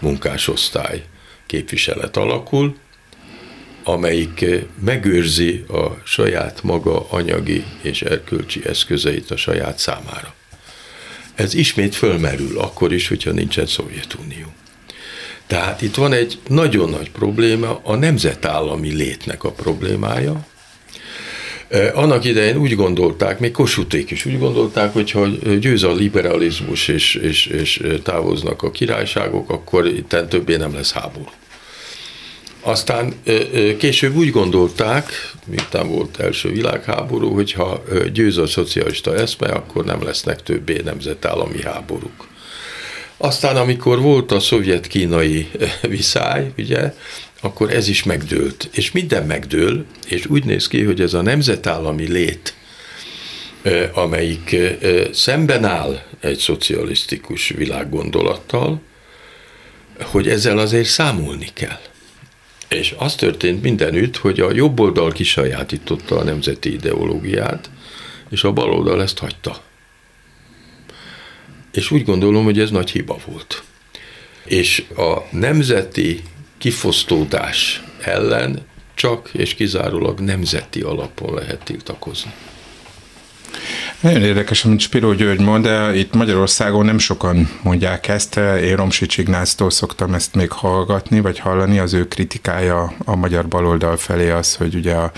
munkásosztály 0.00 1.04
képviselet 1.46 2.16
alakul, 2.16 2.76
amelyik 3.84 4.44
megőrzi 4.84 5.64
a 5.68 6.02
saját 6.04 6.62
maga 6.62 7.10
anyagi 7.10 7.64
és 7.82 8.02
erkölcsi 8.02 8.66
eszközeit 8.66 9.30
a 9.30 9.36
saját 9.36 9.78
számára. 9.78 10.34
Ez 11.34 11.54
ismét 11.54 11.94
fölmerül, 11.94 12.58
akkor 12.58 12.92
is, 12.92 13.08
hogyha 13.08 13.30
nincsen 13.30 13.66
Szovjetunió. 13.66 14.52
Tehát 15.46 15.82
itt 15.82 15.94
van 15.94 16.12
egy 16.12 16.38
nagyon 16.48 16.90
nagy 16.90 17.10
probléma, 17.10 17.80
a 17.82 17.94
nemzetállami 17.94 18.92
létnek 18.92 19.44
a 19.44 19.50
problémája, 19.50 20.46
annak 21.94 22.24
idején 22.24 22.56
úgy 22.56 22.74
gondolták, 22.74 23.38
még 23.38 23.50
Kossuthék 23.50 24.10
is 24.10 24.24
úgy 24.24 24.38
gondolták, 24.38 24.92
hogy 24.92 25.10
ha 25.10 25.26
győz 25.60 25.82
a 25.82 25.92
liberalizmus 25.92 26.88
és, 26.88 27.14
és, 27.14 27.46
és 27.46 27.82
távoznak 28.02 28.62
a 28.62 28.70
királyságok, 28.70 29.50
akkor 29.50 29.86
itt 29.86 30.16
többé 30.28 30.56
nem 30.56 30.74
lesz 30.74 30.92
háború. 30.92 31.28
Aztán 32.60 33.14
később 33.78 34.16
úgy 34.16 34.30
gondolták, 34.30 35.32
miután 35.46 35.88
volt 35.88 36.20
első 36.20 36.50
világháború, 36.50 37.34
hogy 37.34 37.52
ha 37.52 37.82
győz 38.12 38.38
a 38.38 38.46
szocialista 38.46 39.14
eszme, 39.14 39.48
akkor 39.48 39.84
nem 39.84 40.02
lesznek 40.02 40.42
többé 40.42 40.80
nemzetállami 40.84 41.62
háborúk. 41.62 42.28
Aztán, 43.22 43.56
amikor 43.56 44.00
volt 44.00 44.32
a 44.32 44.40
szovjet-kínai 44.40 45.50
viszály, 45.88 46.52
ugye, 46.58 46.94
akkor 47.40 47.70
ez 47.70 47.88
is 47.88 48.02
megdőlt. 48.02 48.68
És 48.72 48.92
minden 48.92 49.26
megdől, 49.26 49.84
és 50.08 50.26
úgy 50.26 50.44
néz 50.44 50.68
ki, 50.68 50.82
hogy 50.82 51.00
ez 51.00 51.14
a 51.14 51.22
nemzetállami 51.22 52.08
lét, 52.08 52.54
amelyik 53.92 54.56
szemben 55.12 55.64
áll 55.64 56.02
egy 56.20 56.38
szocialisztikus 56.38 57.48
világgondolattal, 57.48 58.80
hogy 60.02 60.28
ezzel 60.28 60.58
azért 60.58 60.88
számolni 60.88 61.48
kell. 61.54 61.80
És 62.68 62.94
az 62.98 63.14
történt 63.14 63.62
mindenütt, 63.62 64.16
hogy 64.16 64.40
a 64.40 64.54
jobb 64.54 64.80
oldal 64.80 65.12
kisajátította 65.12 66.18
a 66.18 66.24
nemzeti 66.24 66.72
ideológiát, 66.72 67.70
és 68.30 68.44
a 68.44 68.52
bal 68.52 68.72
oldal 68.72 69.02
ezt 69.02 69.18
hagyta. 69.18 69.62
És 71.72 71.90
úgy 71.90 72.04
gondolom, 72.04 72.44
hogy 72.44 72.58
ez 72.58 72.70
nagy 72.70 72.90
hiba 72.90 73.16
volt. 73.26 73.62
És 74.44 74.84
a 74.96 75.18
nemzeti 75.30 76.22
kifosztódás 76.58 77.82
ellen 78.00 78.66
csak 78.94 79.30
és 79.32 79.54
kizárólag 79.54 80.20
nemzeti 80.20 80.80
alapon 80.80 81.34
lehet 81.34 81.64
tiltakozni. 81.64 82.32
Nagyon 84.00 84.22
érdekes, 84.22 84.64
amit 84.64 84.80
Spiró 84.80 85.12
György 85.12 85.40
mond, 85.40 85.64
de 85.64 85.96
itt 85.96 86.14
Magyarországon 86.14 86.84
nem 86.84 86.98
sokan 86.98 87.50
mondják 87.62 88.08
ezt. 88.08 88.36
Én 88.36 88.76
Romsics 88.76 89.18
Ignáctól 89.18 89.70
szoktam 89.70 90.14
ezt 90.14 90.34
még 90.34 90.50
hallgatni, 90.50 91.20
vagy 91.20 91.38
hallani. 91.38 91.78
Az 91.78 91.92
ő 91.92 92.08
kritikája 92.08 92.92
a 93.04 93.16
magyar 93.16 93.48
baloldal 93.48 93.96
felé 93.96 94.30
az, 94.30 94.54
hogy 94.54 94.74
ugye 94.74 94.94
a 94.94 95.12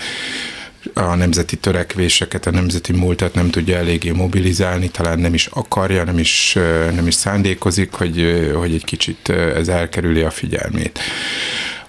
a 0.93 1.15
nemzeti 1.15 1.55
törekvéseket, 1.55 2.45
a 2.45 2.51
nemzeti 2.51 2.93
múltat 2.93 3.33
nem 3.33 3.49
tudja 3.49 3.77
eléggé 3.77 4.11
mobilizálni, 4.11 4.89
talán 4.89 5.19
nem 5.19 5.33
is 5.33 5.45
akarja, 5.45 6.03
nem 6.03 6.17
is, 6.17 6.53
nem 6.95 7.07
is 7.07 7.13
szándékozik, 7.13 7.93
hogy, 7.93 8.51
hogy 8.55 8.73
egy 8.73 8.85
kicsit 8.85 9.29
ez 9.29 9.67
elkerüli 9.67 10.21
a 10.21 10.29
figyelmét. 10.29 10.99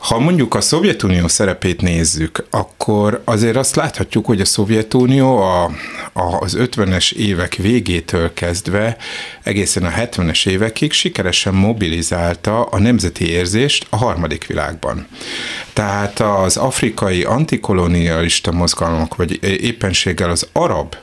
Ha 0.04 0.18
mondjuk 0.18 0.54
a 0.54 0.60
Szovjetunió 0.60 1.28
szerepét 1.28 1.80
nézzük, 1.80 2.46
akkor 2.50 3.22
azért 3.24 3.56
azt 3.56 3.76
láthatjuk, 3.76 4.26
hogy 4.26 4.40
a 4.40 4.44
Szovjetunió 4.44 5.36
a, 5.38 5.70
az 6.12 6.56
50-es 6.58 7.12
évek 7.12 7.54
végétől 7.54 8.32
kezdve 8.34 8.96
egészen 9.42 9.84
a 9.84 9.90
70-es 9.90 10.48
évekig 10.48 10.92
sikeresen 10.92 11.54
mobilizálta 11.54 12.62
a 12.62 12.78
nemzeti 12.78 13.30
érzést 13.30 13.86
a 13.90 13.96
harmadik 13.96 14.46
világban. 14.46 15.06
Tehát 15.72 16.20
az 16.20 16.56
afrikai 16.56 17.22
antikolonialista 17.22 18.52
mozgalmak, 18.52 19.16
vagy 19.16 19.38
éppenséggel 19.42 20.30
az 20.30 20.48
arab 20.52 20.94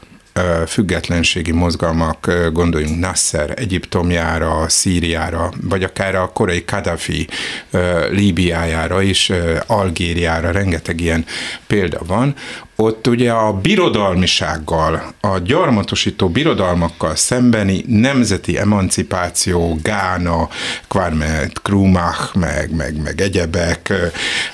függetlenségi 0.68 1.52
mozgalmak, 1.52 2.32
gondoljunk 2.54 3.00
Nasser, 3.00 3.54
Egyiptomjára, 3.56 4.70
Szíriára, 4.70 5.52
vagy 5.62 5.84
akár 5.84 6.16
a 6.16 6.32
korai 6.34 6.66
Kadhafi 6.66 7.28
Líbiájára 8.10 9.02
is, 9.02 9.32
Algériára, 9.68 10.52
rengeteg 10.52 11.02
ilyen 11.02 11.26
példa 11.68 12.00
van, 12.06 12.36
ott 12.82 13.08
ugye 13.08 13.32
a 13.32 13.54
birodalmisággal, 13.54 15.14
a 15.22 15.38
gyarmatosító 15.38 16.30
birodalmakkal 16.30 17.16
szembeni 17.16 17.84
nemzeti 17.88 18.58
emancipáció, 18.58 19.80
Gána, 19.84 20.50
Kwame 20.88 21.48
Krumach, 21.64 22.36
meg, 22.36 22.76
meg, 22.76 23.02
meg 23.02 23.22
egyebek, 23.22 23.94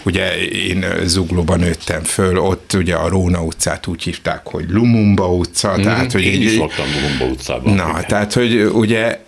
ugye 0.04 0.38
én 0.46 0.86
Zuglóban 1.06 1.60
nőttem 1.60 2.04
föl, 2.04 2.38
ott 2.38 2.74
ugye 2.74 2.96
a 2.96 3.08
Róna 3.08 3.44
utcát 3.44 3.88
úgy 3.88 4.04
hívták, 4.04 4.48
hogy 4.48 4.66
Lumumba 4.70 5.34
utca, 5.34 5.78
mm, 5.78 5.82
tehát 5.82 6.12
hogy... 6.12 6.24
Én 6.24 6.42
is 6.42 6.58
laktam 6.58 6.86
Lumumba 7.02 7.26
utcában. 7.26 7.74
Na, 7.74 7.90
igen. 7.90 8.06
tehát 8.08 8.34
hogy 8.34 8.64
ugye 8.64 9.26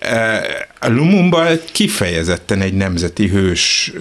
Lumumba 0.82 1.46
kifejezetten 1.72 2.62
egy 2.62 2.74
nemzeti 2.74 3.28
hős 3.28 3.94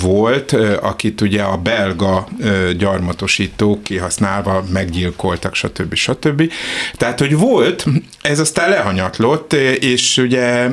volt, 0.00 0.52
akit 0.80 1.20
ugye 1.20 1.42
a 1.42 1.56
belga 1.56 2.28
gyarmatosítók 2.76 3.82
kihasználva 3.82 4.64
meggyilkoltak, 4.72 5.54
stb. 5.54 5.94
stb. 5.94 6.52
Tehát, 6.96 7.18
hogy 7.18 7.36
volt, 7.36 7.86
ez 8.20 8.38
aztán 8.38 8.68
lehanyatlott, 8.68 9.52
és 9.80 10.16
ugye 10.16 10.68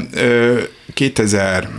2000 0.93 1.70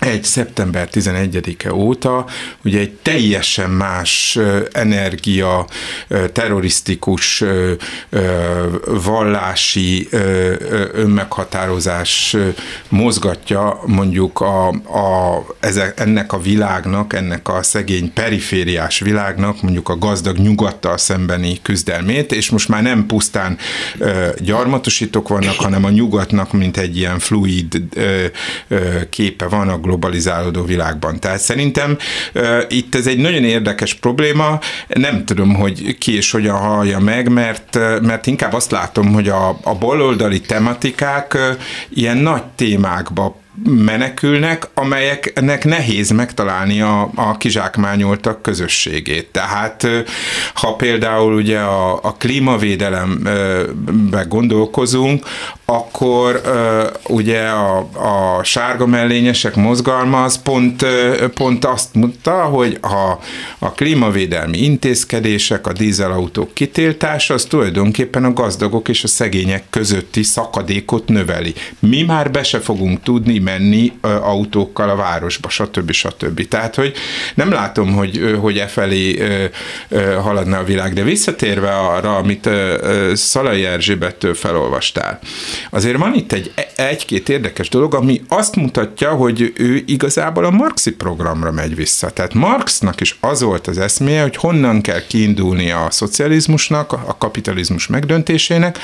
egy 0.00 0.24
szeptember 0.24 0.88
11-e 0.92 1.74
óta 1.74 2.26
ugye 2.64 2.78
egy 2.78 2.92
teljesen 2.92 3.70
más 3.70 4.38
energia, 4.72 5.66
terrorisztikus, 6.32 7.44
vallási 8.84 10.08
önmeghatározás 10.92 12.36
mozgatja 12.88 13.80
mondjuk 13.86 14.40
a, 14.40 14.68
a, 14.68 15.44
ezek, 15.60 16.00
ennek 16.00 16.32
a 16.32 16.40
világnak, 16.40 17.12
ennek 17.12 17.48
a 17.48 17.62
szegény 17.62 18.12
perifériás 18.12 18.98
világnak, 18.98 19.62
mondjuk 19.62 19.88
a 19.88 19.98
gazdag 19.98 20.36
nyugattal 20.36 20.98
szembeni 20.98 21.58
küzdelmét, 21.62 22.32
és 22.32 22.50
most 22.50 22.68
már 22.68 22.82
nem 22.82 23.06
pusztán 23.06 23.58
gyarmatosítók 24.38 25.28
vannak, 25.28 25.54
hanem 25.56 25.84
a 25.84 25.90
nyugatnak, 25.90 26.52
mint 26.52 26.76
egy 26.76 26.96
ilyen 26.96 27.18
fluid 27.18 27.82
képe 29.10 29.46
van 29.46 29.68
a 29.68 29.78
globalizálódó 29.90 30.64
világban. 30.64 31.20
Tehát 31.20 31.38
szerintem 31.40 31.96
uh, 32.34 32.62
itt 32.68 32.94
ez 32.94 33.06
egy 33.06 33.18
nagyon 33.18 33.44
érdekes 33.44 33.94
probléma, 33.94 34.58
nem 34.88 35.24
tudom, 35.24 35.54
hogy 35.54 35.98
ki 35.98 36.16
és 36.16 36.30
hogyan 36.30 36.56
hallja 36.56 36.98
meg, 36.98 37.28
mert, 37.28 37.78
mert 38.02 38.26
inkább 38.26 38.52
azt 38.52 38.70
látom, 38.70 39.12
hogy 39.12 39.28
a, 39.28 39.48
a 39.62 39.74
baloldali 39.74 40.40
tematikák 40.40 41.34
uh, 41.34 41.58
ilyen 41.88 42.16
nagy 42.16 42.42
témákba 42.56 43.39
menekülnek, 43.64 44.68
amelyeknek 44.74 45.64
nehéz 45.64 46.10
megtalálni 46.10 46.80
a, 46.80 47.10
a 47.14 47.36
kizsákmányoltak 47.36 48.42
közösségét. 48.42 49.28
Tehát 49.32 49.86
ha 50.54 50.74
például 50.74 51.34
ugye 51.34 51.58
a, 51.58 51.92
a 52.02 52.14
klímavédelembe 52.18 54.24
gondolkozunk, 54.28 55.26
akkor 55.64 56.40
ugye 57.08 57.40
a, 57.40 57.88
a 58.38 58.44
sárga 58.44 58.86
mellényesek 58.86 59.56
mozgalma 59.56 60.22
az 60.22 60.42
pont, 60.42 60.86
pont 61.34 61.64
azt 61.64 61.94
mondta, 61.94 62.32
hogy 62.32 62.78
ha 62.80 63.20
a 63.58 63.72
klímavédelmi 63.72 64.58
intézkedések, 64.58 65.66
a 65.66 65.72
dízelautók 65.72 66.54
kitiltása, 66.54 67.34
az 67.34 67.44
tulajdonképpen 67.44 68.24
a 68.24 68.32
gazdagok 68.32 68.88
és 68.88 69.04
a 69.04 69.08
szegények 69.08 69.64
közötti 69.70 70.22
szakadékot 70.22 71.08
növeli. 71.08 71.54
Mi 71.78 72.02
már 72.02 72.30
be 72.30 72.42
se 72.42 72.60
fogunk 72.60 73.02
tudni 73.02 73.38
menni 73.50 73.92
autókkal 74.02 74.90
a 74.90 74.96
városba, 74.96 75.48
stb. 75.48 75.90
stb. 75.90 76.48
Tehát, 76.48 76.74
hogy 76.74 76.92
nem 77.34 77.52
látom, 77.52 77.92
hogy, 77.92 78.36
hogy 78.40 78.58
e 78.58 78.66
felé 78.66 79.22
haladna 80.22 80.58
a 80.58 80.64
világ, 80.64 80.92
de 80.92 81.02
visszatérve 81.02 81.76
arra, 81.76 82.16
amit 82.16 82.48
Szalai 83.14 83.64
Erzsébettől 83.64 84.34
felolvastál, 84.34 85.18
azért 85.70 85.96
van 85.96 86.14
itt 86.14 86.32
egy, 86.32 86.52
egy-két 86.76 87.28
érdekes 87.28 87.68
dolog, 87.68 87.94
ami 87.94 88.22
azt 88.28 88.56
mutatja, 88.56 89.10
hogy 89.10 89.52
ő 89.56 89.82
igazából 89.86 90.44
a 90.44 90.50
marxi 90.50 90.92
programra 90.92 91.50
megy 91.50 91.74
vissza. 91.74 92.10
Tehát 92.10 92.34
Marxnak 92.34 93.00
is 93.00 93.16
az 93.20 93.42
volt 93.42 93.66
az 93.66 93.78
eszméje, 93.78 94.22
hogy 94.22 94.36
honnan 94.36 94.80
kell 94.80 95.06
kiindulni 95.06 95.70
a 95.70 95.86
szocializmusnak, 95.90 96.92
a 96.92 97.16
kapitalizmus 97.18 97.86
megdöntésének, 97.86 98.78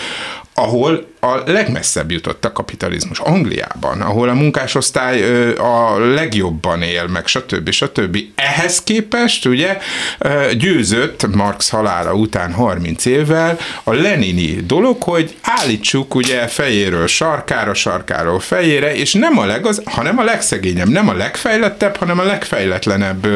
ahol 0.54 1.06
a 1.26 1.42
legmesszebb 1.46 2.10
jutott 2.10 2.44
a 2.44 2.52
kapitalizmus, 2.52 3.18
Angliában, 3.18 4.00
ahol 4.00 4.28
a 4.28 4.34
munkásosztály 4.34 5.50
a 5.52 5.98
legjobban 5.98 6.82
él, 6.82 7.06
meg 7.06 7.26
stb. 7.26 7.70
stb. 7.70 8.18
Ehhez 8.34 8.82
képest 8.82 9.46
ugye 9.46 9.78
győzött 10.58 11.34
Marx 11.34 11.68
halála 11.68 12.12
után 12.12 12.52
30 12.52 13.04
évvel 13.04 13.58
a 13.84 13.92
lenini 13.92 14.54
dolog, 14.66 15.02
hogy 15.02 15.36
állítsuk 15.42 16.14
ugye 16.14 16.46
fejéről 16.46 17.06
sarkára, 17.06 17.74
sarkáról 17.74 18.40
fejére, 18.40 18.94
és 18.94 19.12
nem 19.12 19.38
a 19.38 19.44
legaz, 19.44 19.82
hanem 19.84 20.18
a 20.18 20.24
legszegényebb, 20.24 20.88
nem 20.88 21.08
a 21.08 21.14
legfejlettebb, 21.14 21.96
hanem 21.96 22.18
a 22.18 22.24
legfejletlenebb 22.24 23.26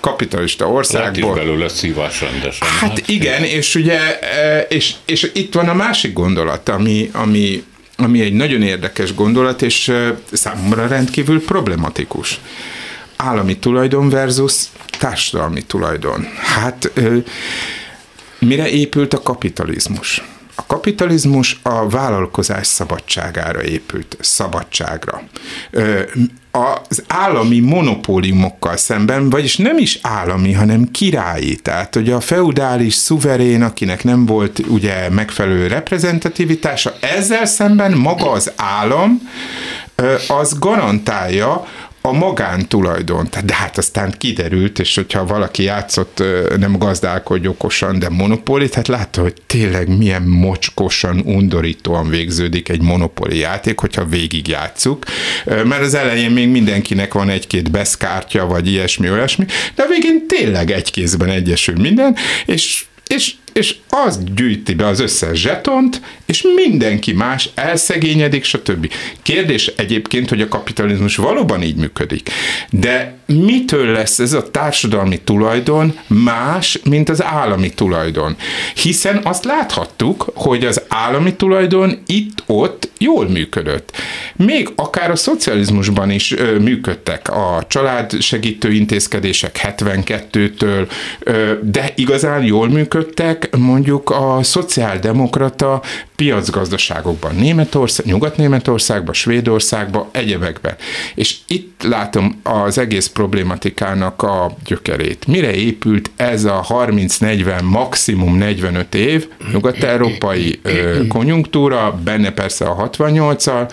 kapitalista 0.00 0.68
országból. 0.70 1.34
Lehet 1.34 1.46
belőle 1.46 1.68
szívás 1.68 2.20
rendesen. 2.20 2.68
Hát, 2.68 2.80
hát 2.80 3.08
igen, 3.08 3.42
és 3.42 3.74
ugye, 3.74 4.18
és, 4.68 4.94
és 5.04 5.30
itt 5.34 5.54
van 5.54 5.68
a 5.68 5.74
másik 5.74 6.12
gondolat, 6.12 6.68
ami, 6.68 7.10
ami 7.12 7.27
ami 7.96 8.20
egy 8.20 8.32
nagyon 8.32 8.62
érdekes 8.62 9.14
gondolat, 9.14 9.62
és 9.62 9.92
számomra 10.32 10.86
rendkívül 10.86 11.44
problematikus. 11.44 12.40
Állami 13.16 13.58
tulajdon 13.58 14.08
versus 14.08 14.54
társadalmi 14.98 15.62
tulajdon. 15.62 16.26
Hát 16.36 16.92
mire 18.38 18.68
épült 18.68 19.14
a 19.14 19.22
kapitalizmus? 19.22 20.22
A 20.54 20.66
kapitalizmus 20.66 21.60
a 21.62 21.88
vállalkozás 21.88 22.66
szabadságára 22.66 23.62
épült, 23.62 24.16
szabadságra 24.20 25.22
az 26.88 27.02
állami 27.06 27.58
monopóliumokkal 27.58 28.76
szemben, 28.76 29.30
vagyis 29.30 29.56
nem 29.56 29.78
is 29.78 29.98
állami, 30.02 30.52
hanem 30.52 30.90
királyi. 30.90 31.56
Tehát, 31.56 31.94
hogy 31.94 32.10
a 32.10 32.20
feudális 32.20 32.94
szuverén, 32.94 33.62
akinek 33.62 34.04
nem 34.04 34.26
volt 34.26 34.58
ugye 34.58 35.08
megfelelő 35.10 35.66
reprezentativitása, 35.66 36.92
ezzel 37.00 37.46
szemben 37.46 37.92
maga 37.92 38.30
az 38.30 38.52
állam 38.56 39.20
az 40.28 40.58
garantálja 40.58 41.66
a 42.00 42.12
magántulajdon. 42.12 43.28
De 43.44 43.54
hát 43.54 43.78
aztán 43.78 44.14
kiderült, 44.18 44.78
és 44.78 44.94
hogyha 44.94 45.26
valaki 45.26 45.62
játszott 45.62 46.22
nem 46.58 46.78
gazdálkodj 46.78 47.46
okosan, 47.46 47.98
de 47.98 48.08
monopólit, 48.08 48.74
hát 48.74 48.88
látta, 48.88 49.22
hogy 49.22 49.34
tényleg 49.46 49.96
milyen 49.96 50.22
mocskosan, 50.22 51.20
undorítóan 51.24 52.08
végződik 52.08 52.68
egy 52.68 52.82
monopóli 52.82 53.38
játék, 53.38 53.78
hogyha 53.78 54.04
végig 54.04 54.48
játszuk. 54.48 55.04
Mert 55.44 55.82
az 55.82 55.94
elején 55.94 56.30
még 56.30 56.48
mindenkinek 56.48 57.12
van 57.12 57.28
egy-két 57.28 57.70
beszkártya, 57.70 58.46
vagy 58.46 58.68
ilyesmi, 58.68 59.10
olyasmi, 59.10 59.44
de 59.74 59.82
a 59.82 59.88
végén 59.88 60.26
tényleg 60.26 60.70
egy 60.70 60.90
kézben 60.90 61.28
egyesül 61.28 61.76
minden, 61.76 62.16
és 62.46 62.86
és 63.08 63.34
és 63.58 63.76
az 63.88 64.18
gyűjti 64.34 64.74
be 64.74 64.86
az 64.86 65.00
összes 65.00 65.40
zsetont, 65.40 66.00
és 66.26 66.44
mindenki 66.54 67.12
más 67.12 67.50
elszegényedik, 67.54 68.44
stb. 68.44 68.92
Kérdés 69.22 69.66
egyébként, 69.66 70.28
hogy 70.28 70.40
a 70.40 70.48
kapitalizmus 70.48 71.16
valóban 71.16 71.62
így 71.62 71.76
működik, 71.76 72.30
de 72.70 73.16
mitől 73.26 73.92
lesz 73.92 74.18
ez 74.18 74.32
a 74.32 74.50
társadalmi 74.50 75.20
tulajdon 75.20 75.98
más, 76.06 76.78
mint 76.84 77.08
az 77.08 77.22
állami 77.22 77.70
tulajdon? 77.70 78.36
Hiszen 78.74 79.20
azt 79.24 79.44
láthattuk, 79.44 80.30
hogy 80.34 80.64
az 80.64 80.82
állami 80.88 81.34
tulajdon 81.34 81.98
itt-ott 82.06 82.88
jól 82.98 83.28
működött. 83.28 83.96
még 84.36 84.68
akár 84.76 85.10
a 85.10 85.16
szocializmusban 85.16 86.10
is 86.10 86.34
működtek 86.60 87.28
a 87.30 87.64
családsegítő 87.68 88.72
intézkedések 88.72 89.60
72-től, 89.62 90.88
de 91.62 91.92
igazán 91.94 92.44
jól 92.44 92.68
működtek 92.68 93.47
mondjuk 93.56 94.10
a 94.10 94.38
szociáldemokrata 94.42 95.82
piacgazdaságokban, 96.16 97.34
Németország, 97.34 98.06
Nyugat-Németországban, 98.06 99.14
Svédországban, 99.14 100.08
egyebekben. 100.10 100.76
És 101.14 101.36
itt 101.46 101.82
látom 101.82 102.40
az 102.42 102.78
egész 102.78 103.06
problématikának 103.06 104.22
a 104.22 104.56
gyökerét. 104.64 105.26
Mire 105.26 105.54
épült 105.54 106.10
ez 106.16 106.44
a 106.44 106.66
30-40, 106.68 107.62
maximum 107.62 108.36
45 108.36 108.94
év 108.94 109.28
nyugat-európai 109.52 110.60
konjunktúra, 111.08 112.00
benne 112.04 112.30
persze 112.30 112.64
a 112.64 112.90
68-al, 112.90 113.70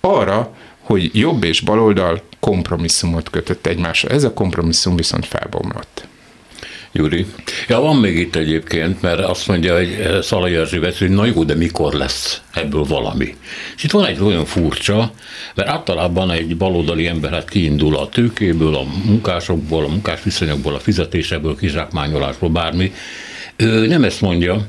arra, 0.00 0.54
hogy 0.80 1.10
jobb 1.12 1.44
és 1.44 1.60
baloldal 1.60 2.22
kompromisszumot 2.40 3.30
kötött 3.30 3.66
egymásra. 3.66 4.08
Ez 4.08 4.24
a 4.24 4.32
kompromisszum 4.32 4.96
viszont 4.96 5.26
felbomlott. 5.26 6.06
Gyuri. 6.92 7.26
Ja, 7.68 7.80
van 7.80 7.96
még 7.96 8.18
itt 8.18 8.36
egyébként, 8.36 9.02
mert 9.02 9.20
azt 9.20 9.46
mondja, 9.46 9.76
hogy 9.76 10.18
Szalai 10.22 10.54
Erzsébet, 10.54 10.98
hogy 10.98 11.10
na 11.10 11.24
jó, 11.24 11.44
de 11.44 11.54
mikor 11.54 11.92
lesz 11.92 12.42
ebből 12.54 12.84
valami. 12.84 13.36
És 13.76 13.84
itt 13.84 13.90
van 13.90 14.06
egy 14.06 14.20
olyan 14.20 14.44
furcsa, 14.44 15.12
mert 15.54 15.68
általában 15.68 16.30
egy 16.30 16.56
baloldali 16.56 17.06
ember 17.06 17.32
hát 17.32 17.48
kiindul 17.48 17.96
a 17.96 18.08
tőkéből, 18.08 18.74
a 18.74 18.84
munkásokból, 19.04 19.84
a 19.84 19.88
munkásviszonyokból, 19.88 20.74
a 20.74 20.78
fizetésekből, 20.78 21.56
kizsákmányolásból, 21.56 22.48
bármi. 22.48 22.92
Ő 23.56 23.86
nem 23.86 24.04
ezt 24.04 24.20
mondja, 24.20 24.64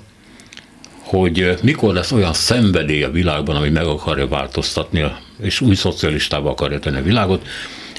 hogy 0.99 1.57
mikor 1.61 1.93
lesz 1.93 2.11
olyan 2.11 2.33
szenvedély 2.33 3.03
a 3.03 3.11
világban, 3.11 3.55
ami 3.55 3.69
meg 3.69 3.85
akarja 3.85 4.27
változtatni, 4.27 5.05
és 5.41 5.61
új 5.61 5.75
szocialistába 5.75 6.49
akarja 6.49 6.79
tenni 6.79 6.97
a 6.97 7.03
világot, 7.03 7.47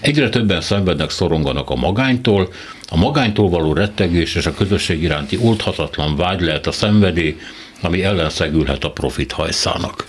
Egyre 0.01 0.29
többen 0.29 0.61
szenvednek, 0.61 1.11
szoronganak 1.11 1.71
a 1.71 1.75
magánytól, 1.75 2.53
a 2.89 2.97
magánytól 2.97 3.49
való 3.49 3.73
rettegés 3.73 4.35
és 4.35 4.47
a 4.47 4.55
közösség 4.55 5.03
iránti 5.03 5.39
oldhatatlan 5.43 6.17
vágy 6.17 6.41
lehet 6.41 6.67
a 6.67 6.73
szenvedély, 6.73 7.37
ami 7.81 8.03
ellenszegülhet 8.03 8.85
a 8.85 8.91
profit 8.91 9.33
hajszának. 9.33 10.05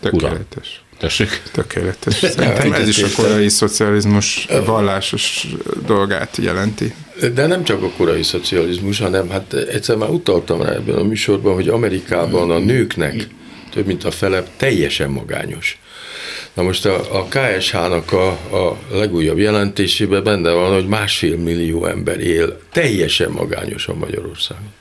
Tökéletes. 0.00 0.80
Tessék? 0.98 1.42
Tökéletes. 1.52 2.14
Szerintem 2.36 2.72
ez 2.72 2.88
is 2.88 3.02
a 3.02 3.08
korai 3.16 3.48
szocializmus 3.48 4.46
vallásos 4.64 5.46
dolgát 5.86 6.36
jelenti. 6.36 6.94
De 7.34 7.46
nem 7.46 7.64
csak 7.64 7.82
a 7.82 7.90
korai 7.96 8.22
szocializmus, 8.22 8.98
hanem 8.98 9.30
hát 9.30 9.52
egyszer 9.52 9.96
már 9.96 10.08
utaltam 10.08 10.62
rá 10.62 10.72
ebben 10.72 10.96
a 10.96 11.02
műsorban, 11.02 11.54
hogy 11.54 11.68
Amerikában 11.68 12.50
a 12.50 12.58
nőknek 12.58 13.28
több 13.70 13.86
mint 13.86 14.04
a 14.04 14.10
fele 14.10 14.42
teljesen 14.56 15.10
magányos. 15.10 15.78
Na 16.54 16.62
most 16.62 16.86
a, 16.86 17.18
a 17.18 17.24
KSH-nak 17.28 18.12
a, 18.12 18.28
a 18.28 18.78
legújabb 18.90 19.38
jelentésében 19.38 20.24
benne 20.24 20.52
van, 20.52 20.72
hogy 20.72 20.86
másfél 20.86 21.36
millió 21.36 21.86
ember 21.86 22.20
él 22.20 22.60
teljesen 22.72 23.30
magányosan 23.30 23.96
Magyarországon. 23.96 24.72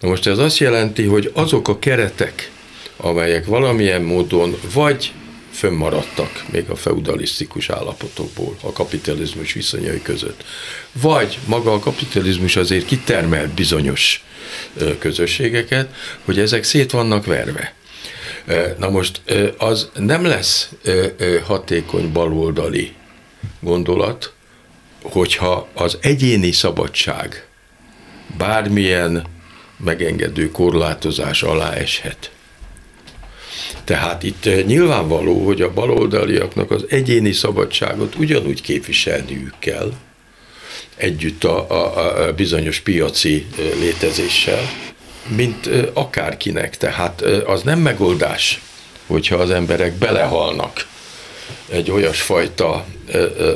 Na 0.00 0.08
most 0.08 0.26
ez 0.26 0.38
azt 0.38 0.58
jelenti, 0.58 1.04
hogy 1.04 1.30
azok 1.34 1.68
a 1.68 1.78
keretek, 1.78 2.50
amelyek 2.96 3.46
valamilyen 3.46 4.02
módon 4.02 4.56
vagy 4.74 5.12
fönnmaradtak 5.52 6.44
még 6.50 6.70
a 6.70 6.74
feudalisztikus 6.74 7.70
állapotokból, 7.70 8.56
a 8.60 8.72
kapitalizmus 8.72 9.52
viszonyai 9.52 10.02
között. 10.02 10.44
Vagy 10.92 11.38
maga 11.46 11.72
a 11.72 11.78
kapitalizmus 11.78 12.56
azért 12.56 12.86
kitermelt 12.86 13.54
bizonyos 13.54 14.24
közösségeket, 14.98 15.94
hogy 16.24 16.38
ezek 16.38 16.64
szét 16.64 16.90
vannak 16.90 17.26
verve. 17.26 17.74
Na 18.78 18.90
most 18.90 19.20
az 19.58 19.90
nem 19.94 20.24
lesz 20.24 20.70
hatékony 21.44 22.12
baloldali 22.12 22.92
gondolat, 23.60 24.32
hogyha 25.02 25.68
az 25.74 25.98
egyéni 26.00 26.52
szabadság 26.52 27.46
bármilyen 28.38 29.26
megengedő 29.76 30.50
korlátozás 30.50 31.42
alá 31.42 31.72
eshet. 31.72 32.30
Tehát 33.84 34.22
itt 34.22 34.66
nyilvánvaló, 34.66 35.44
hogy 35.44 35.62
a 35.62 35.72
baloldaliaknak 35.72 36.70
az 36.70 36.84
egyéni 36.88 37.32
szabadságot 37.32 38.14
ugyanúgy 38.14 38.60
képviselniük 38.62 39.54
kell, 39.58 39.92
együtt 40.96 41.44
a, 41.44 41.70
a, 41.70 42.26
a 42.26 42.32
bizonyos 42.32 42.80
piaci 42.80 43.46
létezéssel, 43.80 44.70
mint 45.28 45.70
akárkinek. 45.92 46.76
Tehát 46.76 47.20
az 47.46 47.62
nem 47.62 47.78
megoldás, 47.78 48.60
hogyha 49.06 49.36
az 49.36 49.50
emberek 49.50 49.92
belehalnak 49.92 50.86
egy 51.68 51.90
olyasfajta 51.90 52.84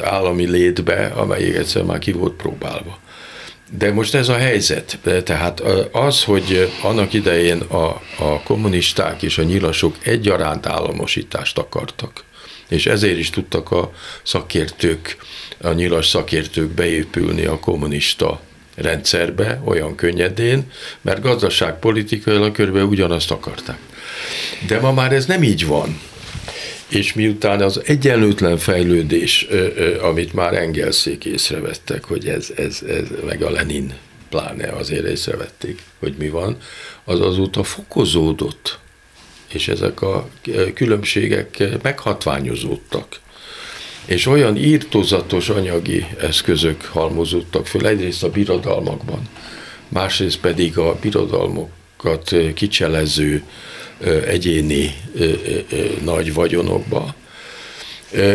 állami 0.03 0.47
létbe, 0.47 1.07
amelyik 1.07 1.55
egyszer 1.55 1.83
már 1.83 1.99
ki 1.99 2.13
volt 2.13 2.35
próbálva. 2.35 2.99
De 3.79 3.93
most 3.93 4.15
ez 4.15 4.29
a 4.29 4.37
helyzet. 4.37 4.99
Tehát 5.25 5.63
az, 5.93 6.25
hogy 6.25 6.73
annak 6.83 7.13
idején 7.13 7.61
a, 7.61 7.85
a 8.19 8.43
kommunisták 8.45 9.23
és 9.23 9.39
a 9.39 9.43
nyilasok 9.43 9.97
egyaránt 10.03 10.67
államosítást 10.67 11.59
akartak, 11.59 12.25
és 12.69 12.87
ezért 12.87 13.19
is 13.19 13.31
tudtak 13.31 13.71
a 13.71 13.93
szakértők, 14.23 15.17
a 15.61 15.73
nyilas 15.73 16.07
szakértők 16.07 16.71
beépülni 16.71 17.45
a 17.45 17.59
kommunista 17.59 18.41
rendszerbe 18.81 19.61
olyan 19.65 19.95
könnyedén, 19.95 20.71
mert 21.01 21.23
gazdaságpolitikailag 21.23 22.53
körülbelül 22.53 22.89
ugyanazt 22.89 23.31
akarták. 23.31 23.79
De 24.67 24.81
ma 24.81 24.93
már 24.93 25.13
ez 25.13 25.27
nem 25.27 25.43
így 25.43 25.67
van. 25.67 26.01
És 26.89 27.13
miután 27.13 27.63
az 27.63 27.81
egyenlőtlen 27.85 28.59
fejlődés, 28.59 29.47
amit 30.03 30.33
már 30.33 30.55
Engelszék 30.55 31.25
észrevettek, 31.25 32.05
hogy 32.05 32.27
ez, 32.29 32.53
ez, 32.57 32.83
ez 32.89 33.07
meg 33.27 33.43
a 33.43 33.51
Lenin 33.51 33.95
pláne 34.29 34.69
azért 34.69 35.07
észrevették, 35.07 35.83
hogy 35.99 36.15
mi 36.19 36.29
van, 36.29 36.57
az 37.05 37.21
azóta 37.21 37.63
fokozódott, 37.63 38.79
és 39.53 39.69
ezek 39.69 40.03
a 40.03 40.29
különbségek 40.75 41.63
meghatványozódtak 41.83 43.21
és 44.07 44.27
olyan 44.27 44.57
írtozatos 44.57 45.49
anyagi 45.49 46.07
eszközök 46.21 46.85
halmozódtak 46.85 47.67
föl, 47.67 47.87
egyrészt 47.87 48.23
a 48.23 48.31
birodalmakban, 48.31 49.23
másrészt 49.89 50.41
pedig 50.41 50.79
a 50.79 50.97
birodalmokat 51.01 52.35
kicselező 52.55 53.43
egyéni 54.27 54.95
nagy 56.05 56.35
vagyonokba, 56.35 57.15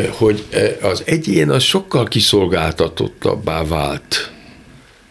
hogy 0.09 0.45
az 0.81 1.03
egyén 1.05 1.49
az 1.49 1.63
sokkal 1.63 2.05
kiszolgáltatottabbá 2.05 3.63
vált 3.63 4.33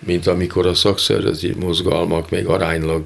mint 0.06 0.26
amikor 0.26 0.66
a 0.66 0.74
szakszervezeti 0.74 1.54
mozgalmak 1.60 2.30
még 2.30 2.46
aránylag 2.46 3.04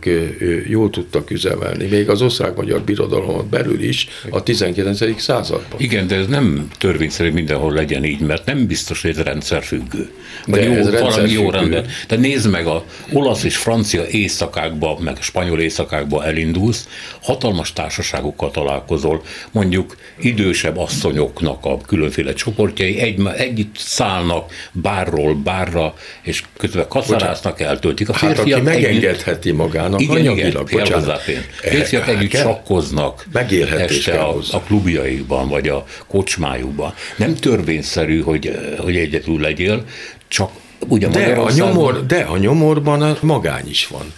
jól 0.69 0.91
tudtak 0.91 1.31
üzemelni, 1.31 1.87
még 1.87 2.09
az 2.09 2.23
osztrák-magyar 2.23 2.81
birodalomon 2.81 3.49
belül 3.51 3.83
is 3.83 4.09
a 4.31 4.43
19. 4.43 5.21
században. 5.21 5.81
Igen, 5.81 6.07
de 6.07 6.17
ez 6.17 6.27
nem 6.27 6.69
törvényszerű 6.79 7.31
mindenhol 7.31 7.73
legyen 7.73 8.05
így, 8.05 8.21
mert 8.21 8.47
nem 8.47 8.67
biztos, 8.67 9.03
hogy 9.03 9.11
ez 9.11 9.19
rendszerfüggő. 9.19 10.11
Vagy 10.47 10.61
de 10.61 10.67
jó, 10.67 10.73
ez 10.73 11.01
valami 11.01 11.31
jó 11.31 11.51
rendet. 11.51 11.87
De 12.09 12.17
nézd 12.17 12.51
meg, 12.51 12.67
a 12.67 12.85
olasz 13.13 13.45
és 13.45 13.57
francia 13.57 14.07
éjszakákba, 14.07 14.99
meg 15.01 15.17
a 15.19 15.23
spanyol 15.23 15.61
éjszakákba 15.61 16.25
elindulsz, 16.25 16.89
hatalmas 17.23 17.73
társaságokkal 17.73 18.51
találkozol, 18.51 19.23
mondjuk 19.51 19.97
idősebb 20.21 20.77
asszonyoknak 20.77 21.65
a 21.65 21.79
különféle 21.87 22.33
csoportjai 22.33 22.99
egy, 22.99 23.21
együtt 23.37 23.77
szállnak 23.77 24.53
bárról 24.73 25.35
bárra, 25.35 25.95
és 26.23 26.43
közben 26.57 26.88
kaszaráznak, 26.89 27.61
eltöltik. 27.61 28.09
A 28.09 28.13
hát 28.17 28.39
aki 28.39 28.61
megengedheti 28.61 29.51
magának 29.51 30.01
igen, 30.01 30.17
anyagilag, 30.17 30.71
igen, 30.71 30.85
bocsánat. 30.85 31.21
Férfiak 31.61 32.09
e, 32.09 32.11
együtt 32.11 32.37
sakkoznak 32.37 33.27
este 33.33 34.21
a, 34.21 34.37
a 34.51 34.61
klubjaikban, 34.61 35.49
vagy 35.49 35.69
a 35.69 35.85
kocsmájukban. 36.07 36.95
Nem 37.17 37.35
törvényszerű, 37.35 38.21
hogy, 38.21 38.59
hogy 38.79 38.97
egyetül 38.97 39.41
legyél, 39.41 39.85
csak 40.29 40.51
ugye 40.89 41.09
de 41.09 41.35
a, 41.35 41.51
nyomor, 41.53 42.07
de 42.07 42.21
a 42.21 42.37
nyomorban 42.37 43.03
a 43.03 43.17
magány 43.21 43.69
is 43.69 43.87
van. 43.87 44.13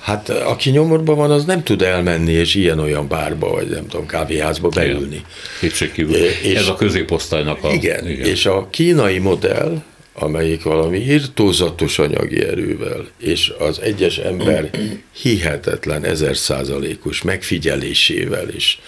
Hát 0.00 0.28
aki 0.28 0.70
nyomorban 0.70 1.16
van, 1.16 1.30
az 1.30 1.44
nem 1.44 1.62
tud 1.62 1.82
elmenni 1.82 2.32
és 2.32 2.54
ilyen-olyan 2.54 3.08
bárba, 3.08 3.50
vagy 3.50 3.68
nem 3.68 3.86
tudom, 3.88 4.06
kávéházba 4.06 4.68
beülni. 4.68 5.24
Kétségkívül. 5.60 6.16
És 6.16 6.54
Ez 6.54 6.68
a 6.68 6.74
középosztálynak 6.74 7.64
a... 7.64 7.72
Igen, 7.72 8.08
igen, 8.08 8.26
és 8.26 8.46
a 8.46 8.68
kínai 8.70 9.18
modell, 9.18 9.82
amelyik 10.14 10.62
valami 10.62 10.98
írtózatos 10.98 11.98
anyagi 11.98 12.42
erővel, 12.42 13.06
és 13.18 13.52
az 13.58 13.80
egyes 13.80 14.18
ember 14.18 14.70
hihetetlen 15.12 16.04
ezer 16.04 16.36
százalékos 16.36 17.22
megfigyelésével 17.22 18.48
és 18.48 18.78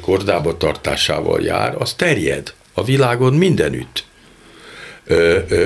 kordába 0.00 0.56
tartásával 0.56 1.42
jár, 1.42 1.74
az 1.78 1.94
terjed 1.94 2.54
a 2.74 2.84
világon 2.84 3.34
mindenütt. 3.34 4.04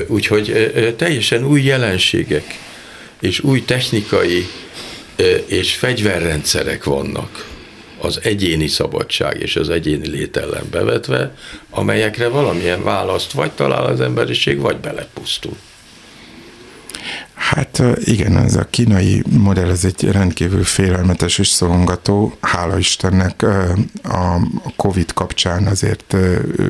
Úgyhogy 0.07 0.94
teljesen 0.96 1.46
új 1.46 1.62
jelenségek 1.62 2.44
és 3.20 3.40
új 3.40 3.64
technikai 3.64 4.46
és 5.46 5.74
fegyverrendszerek 5.74 6.84
vannak, 6.84 7.49
az 8.01 8.20
egyéni 8.22 8.66
szabadság 8.66 9.40
és 9.40 9.57
az 9.57 9.68
egyéni 9.68 10.09
lét 10.09 10.36
ellen 10.36 10.64
bevetve, 10.70 11.34
amelyekre 11.70 12.28
valamilyen 12.28 12.82
választ 12.82 13.32
vagy 13.32 13.51
talál 13.51 13.84
az 13.84 14.01
emberiség, 14.01 14.59
vagy 14.59 14.76
belepusztul. 14.76 15.57
Hát 17.41 17.82
igen, 18.05 18.36
ez 18.36 18.57
a 18.57 18.66
kínai 18.70 19.22
modell, 19.30 19.70
ez 19.70 19.84
egy 19.84 20.11
rendkívül 20.11 20.64
félelmetes 20.64 21.38
és 21.38 21.49
szorongató. 21.49 22.36
Hála 22.41 22.78
Istennek 22.78 23.43
a 24.03 24.36
Covid 24.76 25.12
kapcsán 25.12 25.66
azért 25.66 26.16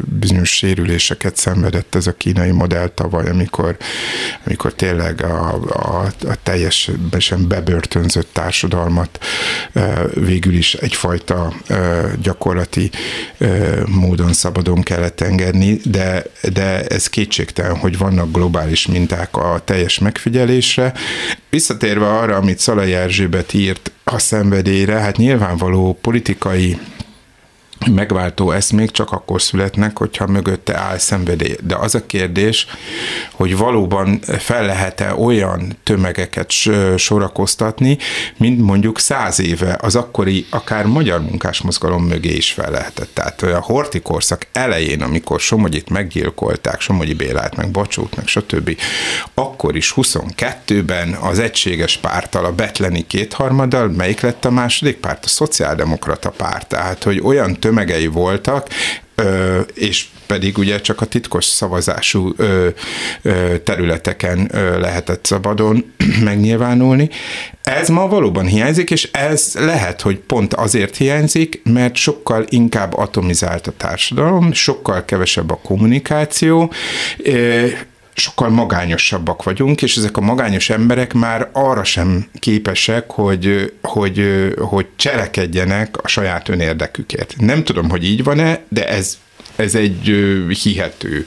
bizonyos 0.04 0.50
sérüléseket 0.56 1.36
szenvedett 1.36 1.94
ez 1.94 2.06
a 2.06 2.12
kínai 2.12 2.50
modell 2.50 2.88
tavaly, 2.88 3.28
amikor, 3.28 3.76
amikor 4.46 4.74
tényleg 4.74 5.24
a, 5.24 5.54
a, 5.68 6.04
a 6.28 6.36
teljesen 6.42 7.48
bebörtönzött 7.48 8.28
társadalmat 8.32 9.18
végül 10.14 10.54
is 10.54 10.74
egyfajta 10.74 11.52
gyakorlati 12.22 12.90
módon 13.86 14.32
szabadon 14.32 14.82
kellett 14.82 15.20
engedni, 15.20 15.80
de, 15.84 16.22
de 16.52 16.84
ez 16.86 17.06
kétségtelen, 17.06 17.76
hogy 17.76 17.98
vannak 17.98 18.32
globális 18.32 18.86
minták 18.86 19.36
a 19.36 19.60
teljes 19.64 19.98
megfigyelés, 19.98 20.59
kérdésre. 20.60 20.92
Visszatérve 21.50 22.08
arra, 22.08 22.36
amit 22.36 22.58
Szalai 22.58 22.92
Erzsébet 22.92 23.54
írt 23.54 23.90
a 24.04 24.18
szenvedélyre, 24.18 24.98
hát 24.98 25.16
nyilvánvaló 25.16 25.98
politikai 26.00 26.78
megváltó 27.86 28.50
eszmék 28.50 28.90
csak 28.90 29.12
akkor 29.12 29.42
születnek, 29.42 29.98
hogyha 29.98 30.26
mögötte 30.26 30.78
áll 30.78 30.98
szenvedély. 30.98 31.56
De 31.62 31.76
az 31.76 31.94
a 31.94 32.06
kérdés, 32.06 32.66
hogy 33.32 33.56
valóban 33.56 34.20
fel 34.20 34.66
lehet-e 34.66 35.14
olyan 35.14 35.76
tömegeket 35.82 36.50
sorakoztatni, 36.96 37.98
mint 38.36 38.60
mondjuk 38.60 38.98
száz 38.98 39.40
éve 39.40 39.78
az 39.80 39.96
akkori 39.96 40.46
akár 40.50 40.86
magyar 40.86 41.20
munkásmozgalom 41.20 42.04
mögé 42.04 42.32
is 42.32 42.52
fel 42.52 42.70
lehetett. 42.70 43.14
Tehát 43.14 43.42
a 43.42 43.60
horti 43.60 44.00
korszak 44.00 44.46
elején, 44.52 45.02
amikor 45.02 45.40
Somogyit 45.40 45.90
meggyilkolták, 45.90 46.80
Somogyi 46.80 47.14
Bélát, 47.14 47.56
meg 47.56 47.70
Bacsót, 47.70 48.16
meg 48.16 48.26
stb., 48.26 48.76
akkor 49.34 49.76
is 49.76 49.92
22-ben 49.96 51.12
az 51.12 51.38
egységes 51.38 51.96
pártal, 51.96 52.44
a 52.44 52.52
betleni 52.52 53.06
kétharmaddal, 53.06 53.88
melyik 53.88 54.20
lett 54.20 54.44
a 54.44 54.50
második 54.50 54.96
párt? 54.96 55.24
A 55.24 55.28
szociáldemokrata 55.28 56.30
párt. 56.30 56.68
Tehát, 56.68 57.02
hogy 57.02 57.20
olyan 57.24 57.60
tömegei 57.70 58.06
voltak, 58.06 58.68
és 59.74 60.06
pedig 60.26 60.58
ugye 60.58 60.80
csak 60.80 61.00
a 61.00 61.04
titkos 61.04 61.44
szavazású 61.44 62.34
területeken 63.64 64.50
lehetett 64.80 65.24
szabadon 65.24 65.92
megnyilvánulni. 66.24 67.10
Ez 67.62 67.88
ma 67.88 68.08
valóban 68.08 68.46
hiányzik, 68.46 68.90
és 68.90 69.08
ez 69.12 69.54
lehet, 69.54 70.00
hogy 70.00 70.18
pont 70.18 70.54
azért 70.54 70.96
hiányzik, 70.96 71.60
mert 71.64 71.94
sokkal 71.94 72.44
inkább 72.48 72.96
atomizált 72.96 73.66
a 73.66 73.72
társadalom, 73.76 74.52
sokkal 74.52 75.04
kevesebb 75.04 75.50
a 75.50 75.60
kommunikáció, 75.62 76.72
sokkal 78.20 78.48
magányosabbak 78.48 79.42
vagyunk, 79.42 79.82
és 79.82 79.96
ezek 79.96 80.16
a 80.16 80.20
magányos 80.20 80.70
emberek 80.70 81.12
már 81.12 81.48
arra 81.52 81.84
sem 81.84 82.28
képesek, 82.38 83.10
hogy, 83.10 83.72
hogy, 83.82 84.24
hogy 84.58 84.86
cselekedjenek 84.96 85.96
a 86.02 86.08
saját 86.08 86.48
önérdekükért. 86.48 87.34
Nem 87.38 87.64
tudom, 87.64 87.90
hogy 87.90 88.04
így 88.04 88.24
van-e, 88.24 88.60
de 88.68 88.88
ez, 88.88 89.18
ez 89.56 89.74
egy 89.74 90.14
hihető 90.62 91.26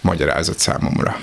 magyarázat 0.00 0.58
számomra. 0.58 1.16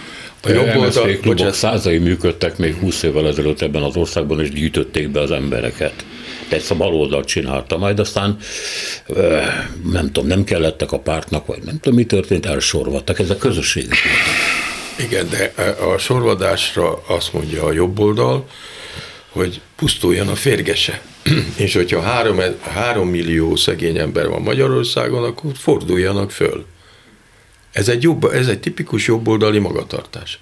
A 0.43 0.49
jobb 0.49 0.75
oldal, 0.75 1.17
klubok 1.21 1.53
százai 1.53 1.97
működtek 1.97 2.57
még 2.57 2.75
20 2.75 3.03
évvel 3.03 3.27
ezelőtt 3.27 3.61
ebben 3.61 3.81
az 3.81 3.95
országban, 3.95 4.39
és 4.41 4.49
gyűjtötték 4.49 5.09
be 5.09 5.19
az 5.19 5.31
embereket. 5.31 6.05
De 6.49 6.55
ezt 6.55 6.71
a 6.71 6.75
baloldalt 6.75 7.27
csinálta, 7.27 7.77
majd 7.77 7.99
aztán 7.99 8.37
nem 9.91 10.11
tudom, 10.11 10.27
nem 10.27 10.43
kellettek 10.43 10.91
a 10.91 10.99
pártnak, 10.99 11.45
vagy 11.45 11.59
nem 11.63 11.79
tudom, 11.79 11.97
mi 11.97 12.05
történt, 12.05 12.45
elsorvadtak. 12.45 13.19
Ezek 13.19 13.37
közösségek 13.37 13.97
voltak. 14.03 14.70
Igen, 14.97 15.29
de 15.29 15.53
a 15.83 15.97
sorvadásra 15.97 17.03
azt 17.07 17.33
mondja 17.33 17.63
a 17.63 17.71
jobb 17.71 17.99
oldal, 17.99 18.47
hogy 19.29 19.61
pusztuljon 19.75 20.27
a 20.27 20.35
férgese. 20.35 21.01
És 21.55 21.73
hogyha 21.73 22.01
három, 22.01 22.39
három 22.61 23.07
millió 23.07 23.55
szegény 23.55 23.97
ember 23.97 24.27
van 24.27 24.41
Magyarországon, 24.41 25.23
akkor 25.23 25.51
forduljanak 25.55 26.31
föl. 26.31 26.65
Ez 27.71 27.89
egy, 27.89 28.03
jobb, 28.03 28.23
ez 28.23 28.47
egy 28.47 28.59
tipikus 28.59 29.07
jobboldali 29.07 29.59
magatartás. 29.59 30.39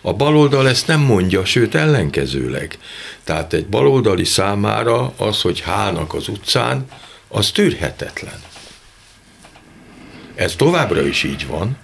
A 0.00 0.12
baloldal 0.12 0.68
ezt 0.68 0.86
nem 0.86 1.00
mondja, 1.00 1.44
sőt 1.44 1.74
ellenkezőleg. 1.74 2.78
Tehát 3.24 3.52
egy 3.52 3.66
baloldali 3.66 4.24
számára 4.24 5.12
az, 5.16 5.40
hogy 5.40 5.60
hálnak 5.60 6.14
az 6.14 6.28
utcán, 6.28 6.86
az 7.28 7.50
tűrhetetlen. 7.50 8.42
Ez 10.34 10.56
továbbra 10.56 11.06
is 11.06 11.22
így 11.22 11.46
van, 11.46 11.78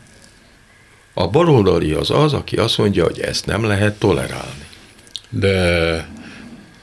a 1.19 1.29
baloldali 1.29 1.93
az 1.93 2.11
az, 2.11 2.33
aki 2.33 2.57
azt 2.57 2.79
mondja, 2.79 3.05
hogy 3.05 3.21
ezt 3.21 3.47
nem 3.47 3.64
lehet 3.64 3.99
tolerálni. 3.99 4.67
De 5.29 6.09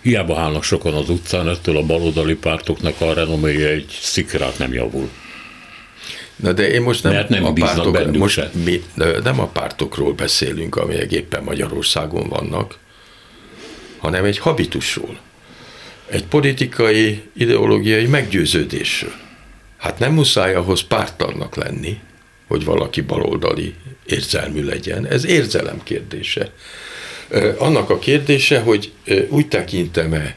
hiába 0.02 0.40
állnak 0.40 0.64
sokan 0.64 0.94
az 0.94 1.10
utcán, 1.10 1.50
ettől 1.50 1.78
a 1.78 1.84
baloldali 1.84 2.36
pártoknak 2.36 3.02
a 3.02 3.14
renoméja 3.14 3.68
egy 3.68 3.98
szikrát 4.02 4.58
nem 4.58 4.74
javul. 4.74 5.10
Na 6.36 6.52
de 6.52 6.72
én 6.72 6.82
most 6.82 7.04
nem, 7.04 7.26
nem 7.28 7.46
a 7.46 7.54
pártok, 7.54 8.18
most 8.18 8.50
mi, 8.66 8.84
nem 9.24 9.40
a 9.40 9.48
pártokról 9.48 10.14
beszélünk, 10.14 10.76
amelyek 10.76 11.12
éppen 11.12 11.44
Magyarországon 11.44 12.30
vannak, 12.30 12.78
hanem 13.98 14.26
egy 14.26 14.38
habitusról, 14.38 15.20
egy 16.10 16.26
politikai, 16.26 17.22
ideológiai 17.34 18.06
meggyőződésről. 18.06 19.14
Hát 19.78 20.00
nem 20.00 20.14
muszáj 20.14 20.56
ahhoz 20.56 20.82
pártannak 20.82 21.56
lenni, 21.56 22.00
hogy 22.54 22.66
valaki 22.66 23.02
baloldali 23.02 23.74
érzelmű 24.06 24.64
legyen. 24.64 25.08
Ez 25.08 25.26
érzelem 25.26 25.84
kérdése. 25.84 26.52
Annak 27.58 27.90
a 27.90 28.00
kérdése, 28.00 28.60
hogy 28.60 28.92
úgy 29.30 29.48
tekintem-e 29.48 30.36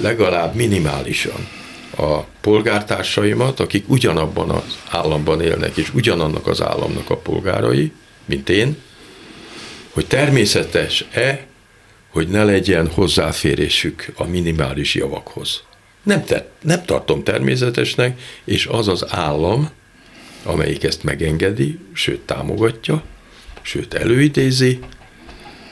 legalább 0.00 0.54
minimálisan 0.54 1.48
a 1.96 2.20
polgártársaimat, 2.20 3.60
akik 3.60 3.88
ugyanabban 3.88 4.50
az 4.50 4.78
államban 4.88 5.40
élnek, 5.40 5.76
és 5.76 5.94
ugyanannak 5.94 6.46
az 6.46 6.62
államnak 6.62 7.10
a 7.10 7.16
polgárai, 7.16 7.92
mint 8.24 8.48
én, 8.48 8.76
hogy 9.90 10.06
természetes-e, 10.06 11.46
hogy 12.08 12.28
ne 12.28 12.44
legyen 12.44 12.88
hozzáférésük 12.88 14.06
a 14.16 14.24
minimális 14.24 14.94
javakhoz. 14.94 15.62
Nem, 16.02 16.24
te, 16.24 16.48
nem 16.62 16.84
tartom 16.84 17.22
természetesnek, 17.22 18.20
és 18.44 18.66
az 18.66 18.88
az 18.88 19.04
állam, 19.08 19.70
amelyik 20.42 20.84
ezt 20.84 21.02
megengedi, 21.02 21.78
sőt 21.92 22.20
támogatja, 22.20 23.02
sőt 23.62 23.94
előidézi, 23.94 24.78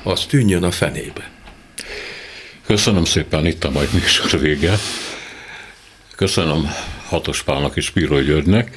az 0.03 0.25
tűnjön 0.27 0.63
a 0.63 0.71
fenébe. 0.71 1.31
Köszönöm 2.67 3.05
szépen, 3.05 3.47
itt 3.47 3.65
a 3.65 3.71
majd 3.71 3.89
műsor 3.93 4.41
vége. 4.41 4.75
Köszönöm 6.17 6.69
Hatos 7.07 7.43
Pálnak 7.43 7.77
és 7.77 7.91
Piro 7.91 8.21
Györgynek, 8.21 8.77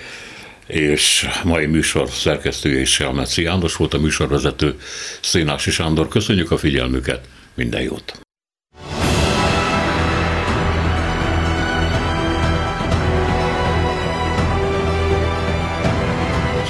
és 0.68 1.28
mai 1.44 1.66
műsor 1.66 2.10
szerkesztője 2.10 2.80
is 2.80 2.92
Selmeci 2.94 3.42
János 3.42 3.76
volt 3.76 3.94
a 3.94 4.00
műsorvezető 4.00 4.80
Szénási 5.22 5.72
Sándor. 5.72 6.08
Köszönjük 6.08 6.52
a 6.52 6.58
figyelmüket, 6.58 7.28
minden 7.54 7.82
jót! 7.82 8.23